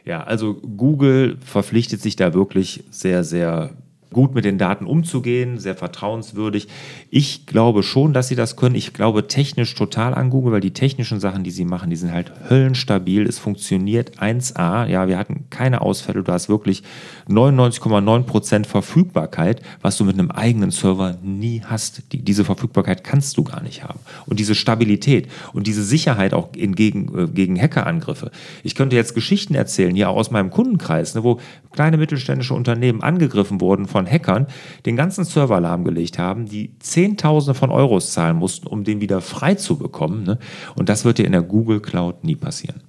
Ja, 0.05 0.23
also 0.25 0.55
Google 0.55 1.39
verpflichtet 1.41 2.03
sich 2.03 2.17
da 2.17 2.35
wirklich 2.35 2.85
sehr, 2.91 3.25
sehr 3.25 3.71
gut 4.15 4.35
mit 4.35 4.47
den 4.47 4.57
Daten 4.57 4.87
umzugehen, 4.87 5.59
sehr 5.59 5.75
vertrauenswürdig. 5.75 6.69
Ich 7.11 7.45
glaube 7.45 7.83
schon, 7.83 8.15
dass 8.15 8.29
sie 8.29 8.37
das 8.37 8.57
können. 8.57 8.75
Ich 8.75 8.95
glaube 8.95 9.27
technisch 9.27 9.75
total 9.75 10.15
an 10.15 10.31
Google, 10.31 10.55
weil 10.55 10.61
die 10.61 10.73
technischen 10.73 11.21
Sachen, 11.21 11.45
die 11.45 11.51
sie 11.51 11.67
machen, 11.67 11.91
die 11.91 11.97
sind 11.97 12.13
halt 12.13 12.33
höllenstabil. 12.49 13.27
Es 13.27 13.39
funktioniert 13.39 14.19
1A. 14.19 14.87
Ja, 14.87 15.07
wir 15.09 15.19
hatten 15.19 15.45
keine 15.51 15.83
Ausfälle. 15.83 16.23
Du 16.23 16.33
hast 16.33 16.49
wirklich 16.49 16.83
99,9% 17.29 18.65
Verfügbarkeit, 18.65 19.61
was 19.83 19.99
du 19.99 20.05
mit 20.05 20.19
einem 20.19 20.31
eigenen 20.31 20.71
Server 20.71 21.19
nie 21.23 21.63
hast. 21.65 22.13
Die, 22.13 22.23
diese 22.23 22.45
Verfügbarkeit 22.45 23.05
kannst 23.05 23.37
du 23.37 23.45
gar 23.45 23.63
nicht 23.63 23.85
haben. 23.85 23.99
Und 24.27 24.41
diese 24.41 24.55
Stabilität 24.55 25.29
und 25.53 25.67
diese 25.67 25.83
Sicherheit 25.83 26.33
auch 26.33 26.55
in, 26.55 26.75
gegen, 26.75 27.19
äh, 27.19 27.27
gegen 27.27 27.61
Hackerangriffe. 27.61 28.31
Ich 28.63 28.75
könnte 28.75 28.97
jetzt 28.97 29.15
Geschichten 29.15 29.55
erzählen, 29.55 29.95
hier 29.95 30.09
aus 30.09 30.31
meinem 30.31 30.51
Kundenkreis, 30.51 31.15
ne, 31.15 31.25
wo 31.25 31.41
kleine 31.73 31.97
mittelständische 31.97 32.55
Unternehmen 32.55 33.03
angegriffen 33.03 33.61
wurden 33.61 33.87
von 33.87 34.04
Hackern, 34.07 34.47
den 34.87 34.97
ganzen 34.97 35.25
Server 35.25 35.61
lahmgelegt 35.61 36.19
haben, 36.19 36.47
die 36.47 36.79
Zehntausende 36.79 37.55
von 37.55 37.71
Euros 37.71 38.13
zahlen 38.13 38.37
mussten, 38.37 38.67
um 38.67 38.85
den 38.85 39.01
wieder 39.01 39.21
frei 39.21 39.55
zu 39.55 39.77
bekommen. 39.77 40.25
Ne? 40.25 40.39
Und 40.77 40.89
das 40.89 41.05
wird 41.05 41.19
dir 41.19 41.27
in 41.27 41.33
der 41.33 41.43
Google 41.43 41.81
Cloud 41.81 42.25
nie 42.25 42.37
passieren. 42.37 42.83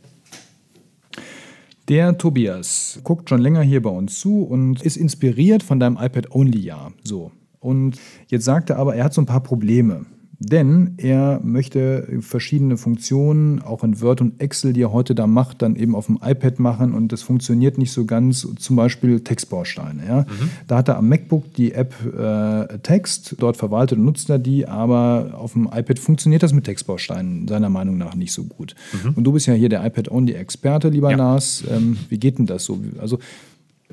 Der 1.87 2.17
Tobias 2.17 2.99
guckt 3.03 3.29
schon 3.29 3.41
länger 3.41 3.61
hier 3.61 3.81
bei 3.81 3.91
uns 3.91 4.19
zu 4.19 4.43
und 4.43 4.81
ist 4.81 4.97
inspiriert 4.97 5.61
von 5.61 5.79
deinem 5.79 5.97
iPad-Only-Jahr. 5.97 6.93
So. 7.03 7.31
Und 7.59 7.99
jetzt 8.27 8.45
sagt 8.45 8.71
er 8.71 8.77
aber, 8.77 8.95
er 8.95 9.05
hat 9.05 9.13
so 9.13 9.21
ein 9.21 9.27
paar 9.27 9.43
Probleme. 9.43 10.05
Denn 10.39 10.95
er 10.97 11.39
möchte 11.43 12.07
verschiedene 12.19 12.77
Funktionen, 12.77 13.61
auch 13.61 13.83
in 13.83 14.01
Word 14.01 14.21
und 14.21 14.41
Excel, 14.41 14.73
die 14.73 14.81
er 14.81 14.91
heute 14.91 15.15
da 15.15 15.27
macht, 15.27 15.61
dann 15.61 15.75
eben 15.75 15.95
auf 15.95 16.07
dem 16.07 16.19
iPad 16.21 16.59
machen 16.59 16.93
und 16.93 17.11
das 17.11 17.21
funktioniert 17.21 17.77
nicht 17.77 17.91
so 17.91 18.05
ganz, 18.05 18.47
zum 18.57 18.75
Beispiel 18.75 19.21
Textbausteine. 19.21 20.05
Ja? 20.05 20.21
Mhm. 20.21 20.49
Da 20.67 20.77
hat 20.77 20.89
er 20.89 20.97
am 20.97 21.07
MacBook 21.07 21.53
die 21.53 21.71
App 21.71 21.93
äh, 22.05 22.77
Text, 22.79 23.35
dort 23.39 23.57
verwaltet 23.57 23.97
und 23.97 24.05
nutzt 24.05 24.29
er 24.29 24.39
die, 24.39 24.67
aber 24.67 25.35
auf 25.37 25.53
dem 25.53 25.69
iPad 25.71 25.99
funktioniert 25.99 26.43
das 26.43 26.53
mit 26.53 26.65
Textbausteinen 26.65 27.47
seiner 27.47 27.69
Meinung 27.69 27.97
nach 27.97 28.15
nicht 28.15 28.33
so 28.33 28.43
gut. 28.43 28.75
Mhm. 28.91 29.13
Und 29.15 29.23
du 29.23 29.31
bist 29.31 29.47
ja 29.47 29.53
hier 29.53 29.69
der 29.69 29.85
iPad-Only-Experte, 29.85 30.89
lieber 30.89 31.11
ja. 31.11 31.17
Lars. 31.17 31.63
Ähm, 31.69 31.97
wie 32.09 32.17
geht 32.17 32.39
denn 32.39 32.45
das 32.45 32.65
so? 32.65 32.79
Also 32.99 33.19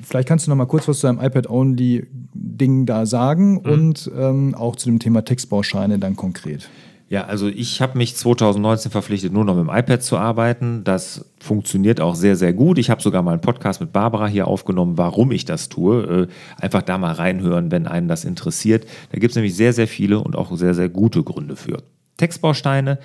Vielleicht 0.02 0.28
kannst 0.28 0.46
du 0.46 0.50
noch 0.50 0.56
mal 0.56 0.66
kurz 0.66 0.88
was 0.88 1.00
zu 1.00 1.06
deinem 1.06 1.20
iPad-Only-Ding 1.20 2.86
da 2.86 3.06
sagen 3.06 3.54
mhm. 3.54 3.58
und 3.58 4.10
ähm, 4.16 4.54
auch 4.54 4.76
zu 4.76 4.88
dem 4.88 4.98
Thema 4.98 5.24
Textbauscheine 5.24 5.98
dann 5.98 6.16
konkret. 6.16 6.68
Ja, 7.12 7.26
also 7.26 7.46
ich 7.46 7.82
habe 7.82 7.98
mich 7.98 8.16
2019 8.16 8.90
verpflichtet, 8.90 9.34
nur 9.34 9.44
noch 9.44 9.54
mit 9.54 9.66
dem 9.66 9.70
iPad 9.70 10.02
zu 10.02 10.16
arbeiten. 10.16 10.82
Das 10.82 11.26
funktioniert 11.40 12.00
auch 12.00 12.14
sehr, 12.14 12.36
sehr 12.36 12.54
gut. 12.54 12.78
Ich 12.78 12.88
habe 12.88 13.02
sogar 13.02 13.20
mal 13.20 13.32
einen 13.32 13.42
Podcast 13.42 13.82
mit 13.82 13.92
Barbara 13.92 14.26
hier 14.28 14.48
aufgenommen, 14.48 14.96
warum 14.96 15.30
ich 15.30 15.44
das 15.44 15.68
tue. 15.68 16.28
Äh, 16.30 16.62
einfach 16.62 16.80
da 16.80 16.96
mal 16.96 17.12
reinhören, 17.12 17.70
wenn 17.70 17.86
einen 17.86 18.08
das 18.08 18.24
interessiert. 18.24 18.86
Da 19.10 19.18
gibt 19.18 19.32
es 19.32 19.36
nämlich 19.36 19.54
sehr, 19.54 19.74
sehr 19.74 19.88
viele 19.88 20.20
und 20.20 20.36
auch 20.36 20.56
sehr, 20.56 20.72
sehr 20.72 20.88
gute 20.88 21.22
Gründe 21.22 21.54
für. 21.54 21.82
Textbausteine. 22.16 22.98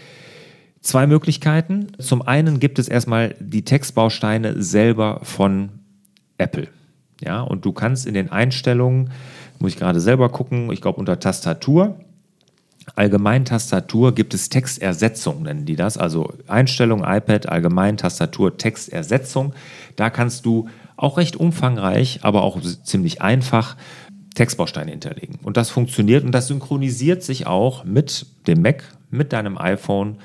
Zwei 0.80 1.06
Möglichkeiten. 1.06 1.88
Zum 2.00 2.22
einen 2.22 2.62
gibt 2.62 2.80
es 2.80 2.88
erstmal 2.88 3.36
die 3.42 3.66
Textbausteine 3.66 4.64
selber 4.64 5.20
von 5.24 5.68
Apple. 6.38 6.70
Ja, 7.22 7.42
und 7.42 7.66
du 7.66 7.72
kannst 7.72 8.06
in 8.06 8.14
den 8.14 8.32
Einstellungen, 8.32 9.12
muss 9.60 9.72
ich 9.72 9.78
gerade 9.78 10.00
selber 10.00 10.30
gucken, 10.30 10.72
ich 10.72 10.82
glaube 10.82 11.00
unter 11.00 11.20
Tastatur, 11.20 11.98
Allgemein-Tastatur 12.96 14.16
gibt 14.16 14.34
es 14.34 14.50
Textersetzung, 14.50 15.44
nennen 15.44 15.66
die 15.66 15.76
das. 15.76 15.98
Also 15.98 16.34
Einstellung, 16.48 17.04
iPad, 17.04 17.50
Allgemein-Tastatur, 17.50 18.58
Textersetzung. 18.58 19.54
Da 19.96 20.10
kannst 20.10 20.46
du 20.46 20.70
auch 20.96 21.18
recht 21.18 21.36
umfangreich, 21.36 22.20
aber 22.24 22.44
auch 22.44 22.60
ziemlich 22.62 23.22
einfach 23.22 23.76
Textbausteine 24.36 24.92
hinterlegen. 24.92 25.40
Und 25.44 25.58
das 25.58 25.70
funktioniert 25.70 26.24
und 26.24 26.32
das 26.32 26.48
synchronisiert 26.48 27.24
sich 27.24 27.46
auch 27.46 27.84
mit 27.84 28.26
dem 28.48 28.62
Mac, 28.62 28.84
mit 29.10 29.34
deinem 29.34 29.58
iPhone 29.58 30.18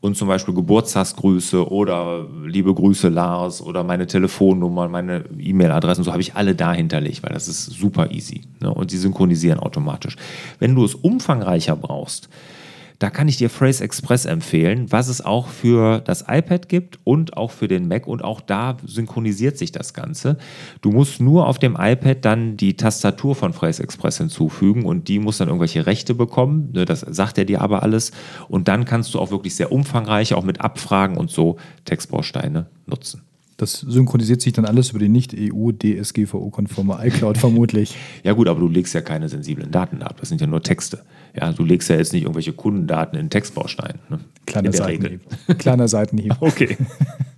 und 0.00 0.16
zum 0.16 0.28
Beispiel 0.28 0.54
Geburtstagsgrüße 0.54 1.70
oder 1.70 2.26
liebe 2.44 2.72
Grüße 2.72 3.08
Lars 3.08 3.60
oder 3.60 3.84
meine 3.84 4.06
Telefonnummer, 4.06 4.88
meine 4.88 5.24
E-Mail-Adressen, 5.38 6.04
so 6.04 6.12
habe 6.12 6.22
ich 6.22 6.34
alle 6.34 6.54
da 6.54 6.72
hinterlegt, 6.72 7.22
weil 7.22 7.32
das 7.34 7.48
ist 7.48 7.66
super 7.66 8.10
easy. 8.10 8.42
Ne? 8.60 8.72
Und 8.72 8.92
die 8.92 8.96
synchronisieren 8.96 9.60
automatisch. 9.60 10.16
Wenn 10.58 10.74
du 10.74 10.84
es 10.84 10.94
umfangreicher 10.94 11.76
brauchst, 11.76 12.30
da 13.00 13.08
kann 13.08 13.28
ich 13.28 13.38
dir 13.38 13.48
Phrase 13.48 13.82
Express 13.82 14.26
empfehlen, 14.26 14.92
was 14.92 15.08
es 15.08 15.24
auch 15.24 15.48
für 15.48 16.00
das 16.00 16.26
iPad 16.28 16.68
gibt 16.68 16.98
und 17.02 17.34
auch 17.34 17.50
für 17.50 17.66
den 17.66 17.88
Mac 17.88 18.06
und 18.06 18.22
auch 18.22 18.42
da 18.42 18.76
synchronisiert 18.84 19.56
sich 19.56 19.72
das 19.72 19.94
Ganze. 19.94 20.36
Du 20.82 20.92
musst 20.92 21.18
nur 21.18 21.48
auf 21.48 21.58
dem 21.58 21.78
iPad 21.80 22.22
dann 22.22 22.58
die 22.58 22.76
Tastatur 22.76 23.34
von 23.34 23.54
Phrase 23.54 23.82
Express 23.82 24.18
hinzufügen 24.18 24.84
und 24.84 25.08
die 25.08 25.18
muss 25.18 25.38
dann 25.38 25.48
irgendwelche 25.48 25.86
Rechte 25.86 26.14
bekommen. 26.14 26.72
Ne, 26.74 26.84
das 26.84 27.00
sagt 27.00 27.38
er 27.38 27.46
dir 27.46 27.62
aber 27.62 27.82
alles. 27.82 28.12
Und 28.48 28.68
dann 28.68 28.84
kannst 28.84 29.14
du 29.14 29.18
auch 29.18 29.30
wirklich 29.30 29.54
sehr 29.54 29.72
umfangreich, 29.72 30.34
auch 30.34 30.44
mit 30.44 30.60
Abfragen 30.60 31.16
und 31.16 31.30
so 31.30 31.56
Textbausteine 31.86 32.66
nutzen. 32.84 33.22
Das 33.60 33.72
synchronisiert 33.80 34.40
sich 34.40 34.54
dann 34.54 34.64
alles 34.64 34.88
über 34.88 34.98
die 35.00 35.10
nicht 35.10 35.34
EU-DSGVO-konforme 35.38 36.98
iCloud 37.04 37.36
vermutlich. 37.36 37.94
Ja 38.24 38.32
gut, 38.32 38.48
aber 38.48 38.60
du 38.60 38.68
legst 38.68 38.94
ja 38.94 39.00
keine 39.00 39.28
sensiblen 39.28 39.70
Daten 39.70 40.02
ab. 40.02 40.16
Das 40.20 40.28
sind 40.28 40.40
ja 40.40 40.46
nur 40.46 40.62
Texte. 40.62 41.00
Ja, 41.34 41.52
du 41.52 41.64
legst 41.64 41.88
ja 41.88 41.96
jetzt 41.96 42.12
nicht 42.12 42.22
irgendwelche 42.22 42.52
Kundendaten 42.52 43.18
in 43.18 43.28
Textbaustein. 43.30 43.98
Ne? 44.08 44.20
Kleiner 44.46 44.72
Seitenhieb. 44.72 45.20
Kleiner 45.58 45.88
Seitenhieb. 45.88 46.34
okay. 46.40 46.76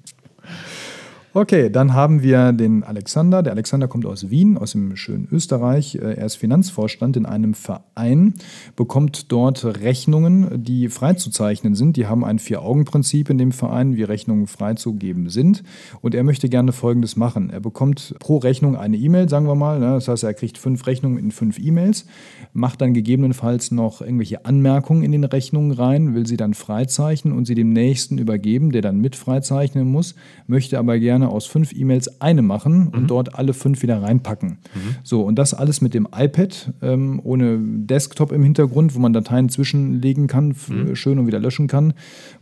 Okay, 1.34 1.70
dann 1.70 1.94
haben 1.94 2.22
wir 2.22 2.52
den 2.52 2.84
Alexander. 2.84 3.42
Der 3.42 3.54
Alexander 3.54 3.88
kommt 3.88 4.04
aus 4.04 4.28
Wien, 4.28 4.58
aus 4.58 4.72
dem 4.72 4.96
schönen 4.96 5.26
Österreich. 5.32 5.94
Äh, 5.94 6.16
er 6.16 6.26
ist 6.26 6.36
Finanzvorstand 6.36 7.16
in 7.16 7.24
einem 7.24 7.54
Verein, 7.54 8.34
bekommt 8.76 9.32
dort 9.32 9.64
Rechnungen, 9.64 10.62
die 10.62 10.90
freizuzeichnen 10.90 11.74
sind. 11.74 11.96
Die 11.96 12.06
haben 12.06 12.22
ein 12.22 12.38
Vier-Augen-Prinzip 12.38 13.30
in 13.30 13.38
dem 13.38 13.52
Verein, 13.52 13.96
wie 13.96 14.02
Rechnungen 14.02 14.46
freizugeben 14.46 15.30
sind. 15.30 15.62
Und 16.02 16.14
er 16.14 16.22
möchte 16.22 16.50
gerne 16.50 16.70
Folgendes 16.70 17.16
machen. 17.16 17.48
Er 17.48 17.60
bekommt 17.60 18.14
pro 18.18 18.36
Rechnung 18.36 18.76
eine 18.76 18.98
E-Mail, 18.98 19.30
sagen 19.30 19.46
wir 19.46 19.54
mal. 19.54 19.80
Ne? 19.80 19.86
Das 19.86 20.08
heißt, 20.08 20.24
er 20.24 20.34
kriegt 20.34 20.58
fünf 20.58 20.86
Rechnungen 20.86 21.16
in 21.16 21.30
fünf 21.30 21.58
E-Mails, 21.58 22.04
macht 22.52 22.82
dann 22.82 22.92
gegebenenfalls 22.92 23.70
noch 23.70 24.02
irgendwelche 24.02 24.44
Anmerkungen 24.44 25.02
in 25.02 25.12
den 25.12 25.24
Rechnungen 25.24 25.72
rein, 25.72 26.14
will 26.14 26.26
sie 26.26 26.36
dann 26.36 26.52
freizeichnen 26.52 27.32
und 27.32 27.46
sie 27.46 27.54
dem 27.54 27.72
Nächsten 27.72 28.18
übergeben, 28.18 28.70
der 28.70 28.82
dann 28.82 29.00
mit 29.00 29.16
freizeichnen 29.16 29.90
muss, 29.90 30.14
möchte 30.46 30.78
aber 30.78 30.98
gerne 30.98 31.21
gerne 31.22 31.32
aus 31.32 31.46
fünf 31.46 31.72
E-Mails 31.72 32.20
eine 32.20 32.42
machen 32.42 32.88
und 32.88 33.02
mhm. 33.02 33.06
dort 33.06 33.34
alle 33.36 33.54
fünf 33.54 33.82
wieder 33.82 34.02
reinpacken. 34.02 34.58
Mhm. 34.74 34.96
So, 35.02 35.22
und 35.22 35.36
das 35.38 35.54
alles 35.54 35.80
mit 35.80 35.94
dem 35.94 36.08
iPad, 36.14 36.72
ähm, 36.82 37.20
ohne 37.22 37.58
Desktop 37.60 38.32
im 38.32 38.42
Hintergrund, 38.42 38.94
wo 38.94 38.98
man 38.98 39.12
Dateien 39.12 39.48
zwischenlegen 39.48 40.26
kann, 40.26 40.54
mhm. 40.68 40.94
schön 40.96 41.18
und 41.18 41.26
wieder 41.26 41.38
löschen 41.38 41.68
kann. 41.68 41.94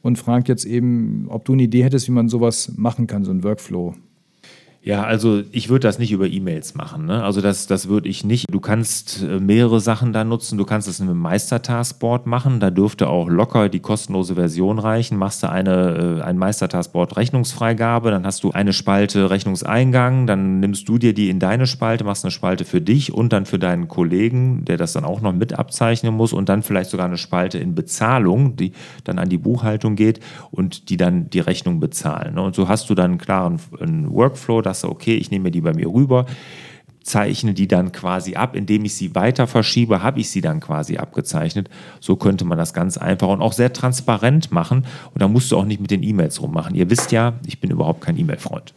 Und 0.03 0.19
fragt 0.19 0.49
jetzt 0.49 0.65
eben, 0.65 1.27
ob 1.29 1.45
du 1.45 1.53
eine 1.53 1.63
Idee 1.63 1.85
hättest, 1.85 2.09
wie 2.09 2.13
man 2.13 2.29
sowas 2.29 2.73
machen 2.77 3.07
kann, 3.07 3.25
so 3.25 3.31
ein 3.31 3.45
Workflow. 3.45 3.95
Ja, 4.83 5.03
also 5.05 5.43
ich 5.53 5.69
würde 5.69 5.87
das 5.87 5.99
nicht 5.99 6.11
über 6.11 6.27
E-Mails 6.27 6.75
machen. 6.75 7.05
Ne? 7.05 7.23
Also 7.23 7.43
das, 7.43 7.67
das 7.67 7.89
würde 7.89 8.09
ich 8.09 8.25
nicht. 8.25 8.47
Du 8.51 8.61
kannst 8.61 9.23
äh, 9.23 9.39
mehrere 9.39 9.79
Sachen 9.79 10.15
da 10.15 10.25
nutzen. 10.25 10.57
Du 10.57 10.65
kannst 10.65 10.89
es 10.89 11.01
mit 11.01 11.11
einem 11.11 11.19
Meistertaskboard 11.19 12.27
machen. 12.27 12.61
Da 12.61 12.71
dürfte 12.71 13.11
auch 13.11 13.29
locker 13.29 13.69
die 13.69 13.81
kostenlose 13.81 14.37
Version 14.37 14.79
reichen. 14.79 15.19
Machst 15.19 15.43
du 15.43 15.51
eine, 15.51 16.21
äh, 16.21 16.23
ein 16.23 16.39
Meistertaskboard 16.39 17.19
Rechnungsfreigabe, 17.19 18.11
dann 18.11 18.25
hast 18.25 18.43
du 18.43 18.53
eine 18.53 18.73
Spalte 18.73 19.29
Rechnungseingang, 19.29 20.27
dann 20.27 20.61
nimmst 20.61 20.89
du 20.89 20.97
dir 20.97 21.13
die 21.13 21.29
in 21.29 21.41
deine 21.41 21.67
Spalte, 21.67 22.05
machst 22.05 22.25
eine 22.25 22.31
Spalte 22.31 22.65
für 22.65 22.81
dich 22.81 23.13
und 23.13 23.35
dann 23.35 23.45
für 23.45 23.59
deinen 23.59 23.87
Kollegen, 23.87 24.65
der 24.65 24.79
das 24.79 24.95
dann 24.95 25.05
auch 25.05 25.21
noch 25.21 25.35
mit 25.35 25.59
abzeichnen 25.59 26.15
muss 26.15 26.33
und 26.33 26.49
dann 26.49 26.63
vielleicht 26.63 26.89
sogar 26.89 27.05
eine 27.05 27.19
Spalte 27.19 27.59
in 27.59 27.75
Bezahlung, 27.75 28.57
die 28.57 28.73
dann 29.05 29.19
an 29.19 29.29
die 29.29 29.39
Buchhaltung 29.39 29.95
geht 29.95 30.21
und 30.51 30.89
die 30.89 30.97
dann 30.97 31.29
die 31.29 31.41
Rechnung 31.41 31.81
bezahlen. 31.81 32.37
Ne? 32.37 32.43
Und 32.43 32.55
so 32.55 32.67
hast 32.67 32.89
du 32.89 32.95
dann 32.95 33.11
einen 33.11 33.19
klaren 33.19 33.61
Workflow, 34.11 34.63
du, 34.79 34.89
okay, 34.89 35.17
ich 35.17 35.31
nehme 35.31 35.51
die 35.51 35.61
bei 35.61 35.75
mir 35.75 35.89
rüber, 35.89 36.27
zeichne 37.03 37.55
die 37.55 37.69
dann 37.69 37.93
quasi 37.93 38.37
ab, 38.37 38.55
indem 38.55 38.85
ich 38.85 38.95
sie 38.95 39.15
weiter 39.15 39.47
verschiebe, 39.47 40.03
habe 40.03 40.21
ich 40.21 40.31
sie 40.31 40.41
dann 40.41 40.61
quasi 40.61 40.97
abgezeichnet. 40.97 41.69
So 41.99 42.17
könnte 42.17 42.45
man 42.45 42.59
das 42.59 42.75
ganz 42.75 42.99
einfach 42.99 43.29
und 43.29 43.43
auch 43.43 43.53
sehr 43.53 43.73
transparent 43.73 44.53
machen 44.53 44.87
und 45.13 45.23
da 45.23 45.29
musst 45.29 45.51
du 45.51 45.57
auch 45.57 45.65
nicht 45.65 45.81
mit 45.81 45.91
den 45.91 46.03
E-Mails 46.03 46.41
rummachen. 46.41 46.75
Ihr 46.75 46.91
wisst 46.91 47.13
ja, 47.13 47.35
ich 47.47 47.61
bin 47.61 47.71
überhaupt 47.71 48.03
kein 48.03 48.19
E-Mail-Freund. 48.19 48.73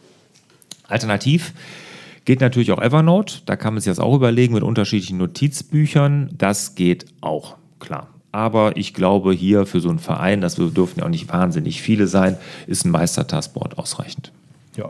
Alternativ 0.88 1.54
geht 2.26 2.42
natürlich 2.42 2.72
auch 2.72 2.82
Evernote, 2.82 3.42
da 3.46 3.56
kann 3.56 3.74
man 3.74 3.82
sich 3.82 3.92
das 3.92 4.00
auch 4.00 4.16
überlegen 4.16 4.54
mit 4.54 4.64
unterschiedlichen 4.64 5.18
Notizbüchern, 5.18 6.30
das 6.38 6.76
geht 6.76 7.06
auch, 7.22 7.58
klar. 7.80 8.08
Aber 8.32 8.78
ich 8.78 8.94
glaube, 8.94 9.32
hier 9.34 9.68
für 9.68 9.80
so 9.80 9.90
einen 9.90 10.00
Verein, 10.00 10.42
das 10.42 10.56
dürfen 10.56 11.00
ja 11.00 11.06
auch 11.06 11.10
nicht 11.10 11.32
wahnsinnig 11.32 11.82
viele 11.82 12.08
sein, 12.08 12.38
ist 12.66 12.86
ein 12.86 12.92
Meistertaskboard 12.92 13.78
ausreichend. 13.78 14.32
Ja, 14.76 14.90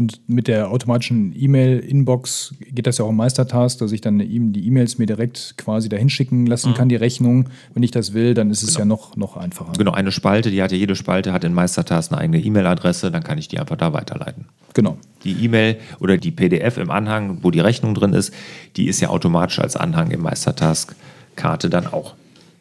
und 0.00 0.18
mit 0.28 0.48
der 0.48 0.70
automatischen 0.70 1.34
E-Mail-Inbox 1.38 2.54
geht 2.72 2.86
das 2.86 2.96
ja 2.96 3.04
auch 3.04 3.10
im 3.10 3.16
Meistertask, 3.16 3.78
dass 3.80 3.92
ich 3.92 4.00
dann 4.00 4.18
die 4.18 4.66
E-Mails 4.66 4.96
mir 4.96 5.04
direkt 5.04 5.56
quasi 5.58 5.90
dahin 5.90 6.08
schicken 6.08 6.46
lassen 6.46 6.70
mhm. 6.70 6.74
kann, 6.74 6.88
die 6.88 6.96
Rechnung. 6.96 7.50
Wenn 7.74 7.82
ich 7.82 7.90
das 7.90 8.14
will, 8.14 8.32
dann 8.32 8.50
ist 8.50 8.62
es 8.62 8.76
genau. 8.76 8.78
ja 8.78 8.84
noch, 8.86 9.16
noch 9.16 9.36
einfacher. 9.36 9.72
Genau, 9.76 9.92
eine 9.92 10.10
Spalte, 10.10 10.50
die 10.50 10.62
hat 10.62 10.72
ja 10.72 10.78
jede 10.78 10.96
Spalte, 10.96 11.34
hat 11.34 11.44
in 11.44 11.52
Meistertask 11.52 12.10
eine 12.10 12.20
eigene 12.22 12.40
E-Mail-Adresse, 12.40 13.10
dann 13.10 13.22
kann 13.22 13.36
ich 13.36 13.48
die 13.48 13.58
einfach 13.58 13.76
da 13.76 13.92
weiterleiten. 13.92 14.46
Genau. 14.72 14.96
Die 15.24 15.44
E-Mail 15.44 15.76
oder 15.98 16.16
die 16.16 16.30
PDF 16.30 16.78
im 16.78 16.90
Anhang, 16.90 17.40
wo 17.42 17.50
die 17.50 17.60
Rechnung 17.60 17.94
drin 17.94 18.14
ist, 18.14 18.32
die 18.76 18.88
ist 18.88 19.00
ja 19.00 19.10
automatisch 19.10 19.58
als 19.58 19.76
Anhang 19.76 20.12
im 20.12 20.22
Meistertask-Karte 20.22 21.68
dann 21.68 21.86
auch. 21.88 22.14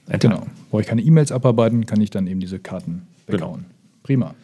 Enthalten. 0.07 0.41
Genau. 0.41 0.51
Brauche 0.71 0.81
ich 0.81 0.87
keine 0.87 1.03
E-Mails 1.03 1.31
abarbeiten, 1.31 1.85
kann 1.85 2.01
ich 2.01 2.09
dann 2.09 2.27
eben 2.27 2.41
diese 2.41 2.59
Karten 2.59 3.07
bekommen. 3.27 3.63
Genau. 3.63 3.69
Prima. 4.03 4.35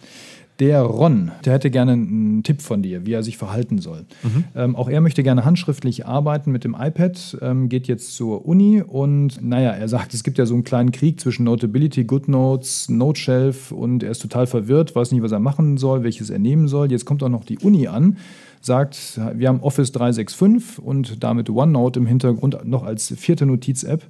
Der 0.59 0.83
Ron, 0.83 1.31
der 1.43 1.53
hätte 1.53 1.69
gerne 1.69 1.93
einen 1.93 2.43
Tipp 2.43 2.61
von 2.61 2.81
dir, 2.81 3.05
wie 3.05 3.11
er 3.11 3.23
sich 3.23 3.37
verhalten 3.37 3.79
soll. 3.79 4.05
Mhm. 4.23 4.43
Ähm, 4.55 4.75
auch 4.77 4.87
er 4.87 5.01
möchte 5.01 5.21
gerne 5.21 5.43
handschriftlich 5.43 6.05
arbeiten 6.05 6.51
mit 6.51 6.63
dem 6.63 6.77
iPad, 6.79 7.37
ähm, 7.41 7.67
geht 7.67 7.87
jetzt 7.87 8.15
zur 8.15 8.45
Uni 8.45 8.81
und 8.81 9.41
naja, 9.41 9.71
er 9.71 9.89
sagt, 9.89 10.13
es 10.13 10.23
gibt 10.23 10.37
ja 10.37 10.45
so 10.45 10.53
einen 10.53 10.63
kleinen 10.63 10.93
Krieg 10.93 11.19
zwischen 11.19 11.43
Notability, 11.43 12.05
GoodNotes, 12.05 12.87
NoteShelf 12.87 13.73
und 13.73 14.01
er 14.01 14.11
ist 14.11 14.21
total 14.21 14.47
verwirrt, 14.47 14.95
weiß 14.95 15.11
nicht, 15.11 15.21
was 15.21 15.33
er 15.33 15.39
machen 15.39 15.75
soll, 15.75 16.03
welches 16.03 16.29
er 16.29 16.39
nehmen 16.39 16.69
soll. 16.69 16.89
Jetzt 16.89 17.03
kommt 17.03 17.21
auch 17.21 17.29
noch 17.29 17.43
die 17.43 17.59
Uni 17.59 17.87
an, 17.87 18.17
sagt, 18.61 19.19
wir 19.35 19.49
haben 19.49 19.59
Office 19.59 19.91
365 19.91 20.79
und 20.79 21.21
damit 21.21 21.49
OneNote 21.49 21.99
im 21.99 22.05
Hintergrund 22.05 22.57
noch 22.63 22.83
als 22.83 23.13
vierte 23.17 23.45
Notiz-App. 23.45 24.03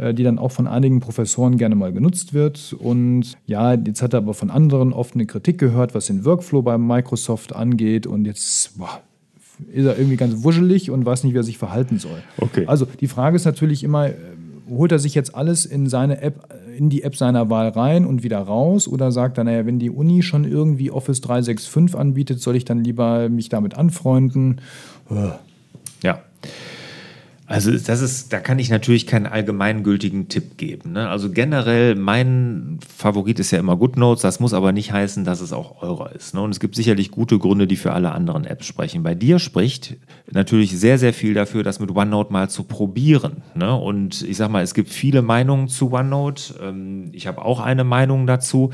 Äh, 0.00 0.14
die 0.14 0.22
dann 0.22 0.38
auch 0.38 0.50
von 0.50 0.66
einigen 0.66 1.00
Professoren 1.00 1.58
gerne 1.58 1.74
mal 1.74 1.92
genutzt 1.92 2.32
wird. 2.32 2.74
Und 2.78 3.36
ja, 3.46 3.74
jetzt 3.74 4.00
hat 4.00 4.14
er 4.14 4.18
aber 4.18 4.32
von 4.32 4.50
anderen 4.50 4.94
oft 4.94 5.14
eine 5.14 5.26
Kritik 5.26 5.58
gehört, 5.58 5.94
was 5.94 6.06
den 6.06 6.24
Workflow 6.24 6.62
bei 6.62 6.78
Microsoft 6.78 7.54
angeht. 7.54 8.06
Und 8.06 8.24
jetzt 8.24 8.78
boah, 8.78 9.02
ist 9.70 9.84
er 9.84 9.98
irgendwie 9.98 10.16
ganz 10.16 10.42
wuschelig 10.42 10.90
und 10.90 11.04
weiß 11.04 11.24
nicht, 11.24 11.34
wie 11.34 11.38
er 11.38 11.42
sich 11.42 11.58
verhalten 11.58 11.98
soll. 11.98 12.22
Okay. 12.38 12.64
Also 12.66 12.86
die 12.86 13.08
Frage 13.08 13.36
ist 13.36 13.44
natürlich 13.44 13.84
immer, 13.84 14.08
äh, 14.08 14.14
holt 14.70 14.90
er 14.90 14.98
sich 14.98 15.14
jetzt 15.14 15.34
alles 15.34 15.66
in 15.66 15.86
seine 15.86 16.22
App, 16.22 16.48
in 16.78 16.88
die 16.88 17.02
App 17.02 17.14
seiner 17.14 17.50
Wahl 17.50 17.68
rein 17.68 18.06
und 18.06 18.22
wieder 18.22 18.38
raus? 18.38 18.88
Oder 18.88 19.12
sagt 19.12 19.36
er, 19.36 19.44
naja, 19.44 19.66
wenn 19.66 19.78
die 19.78 19.90
Uni 19.90 20.22
schon 20.22 20.44
irgendwie 20.44 20.90
Office 20.90 21.20
365 21.20 21.94
anbietet, 21.94 22.40
soll 22.40 22.56
ich 22.56 22.64
dann 22.64 22.82
lieber 22.82 23.28
mich 23.28 23.50
damit 23.50 23.74
anfreunden? 23.76 24.62
Ja. 26.02 26.22
Also 27.50 27.72
das 27.72 28.00
ist, 28.00 28.32
da 28.32 28.38
kann 28.38 28.60
ich 28.60 28.70
natürlich 28.70 29.08
keinen 29.08 29.26
allgemeingültigen 29.26 30.28
Tipp 30.28 30.56
geben. 30.56 30.92
Ne? 30.92 31.08
Also 31.08 31.32
generell, 31.32 31.96
mein 31.96 32.78
Favorit 32.96 33.40
ist 33.40 33.50
ja 33.50 33.58
immer 33.58 33.76
GoodNotes. 33.76 34.22
Das 34.22 34.38
muss 34.38 34.54
aber 34.54 34.70
nicht 34.70 34.92
heißen, 34.92 35.24
dass 35.24 35.40
es 35.40 35.52
auch 35.52 35.82
eurer 35.82 36.12
ist. 36.12 36.32
Ne? 36.32 36.42
Und 36.42 36.52
es 36.52 36.60
gibt 36.60 36.76
sicherlich 36.76 37.10
gute 37.10 37.40
Gründe, 37.40 37.66
die 37.66 37.74
für 37.74 37.92
alle 37.92 38.12
anderen 38.12 38.44
Apps 38.44 38.66
sprechen. 38.66 39.02
Bei 39.02 39.16
dir 39.16 39.40
spricht 39.40 39.96
natürlich 40.30 40.78
sehr, 40.78 40.96
sehr 40.96 41.12
viel 41.12 41.34
dafür, 41.34 41.64
das 41.64 41.80
mit 41.80 41.90
OneNote 41.90 42.32
mal 42.32 42.48
zu 42.48 42.62
probieren. 42.62 43.42
Ne? 43.56 43.74
Und 43.74 44.22
ich 44.22 44.36
sag 44.36 44.48
mal, 44.48 44.62
es 44.62 44.72
gibt 44.72 44.88
viele 44.88 45.20
Meinungen 45.20 45.66
zu 45.66 45.92
OneNote. 45.92 46.54
Ähm, 46.62 47.08
ich 47.10 47.26
habe 47.26 47.44
auch 47.44 47.58
eine 47.58 47.82
Meinung 47.82 48.28
dazu 48.28 48.70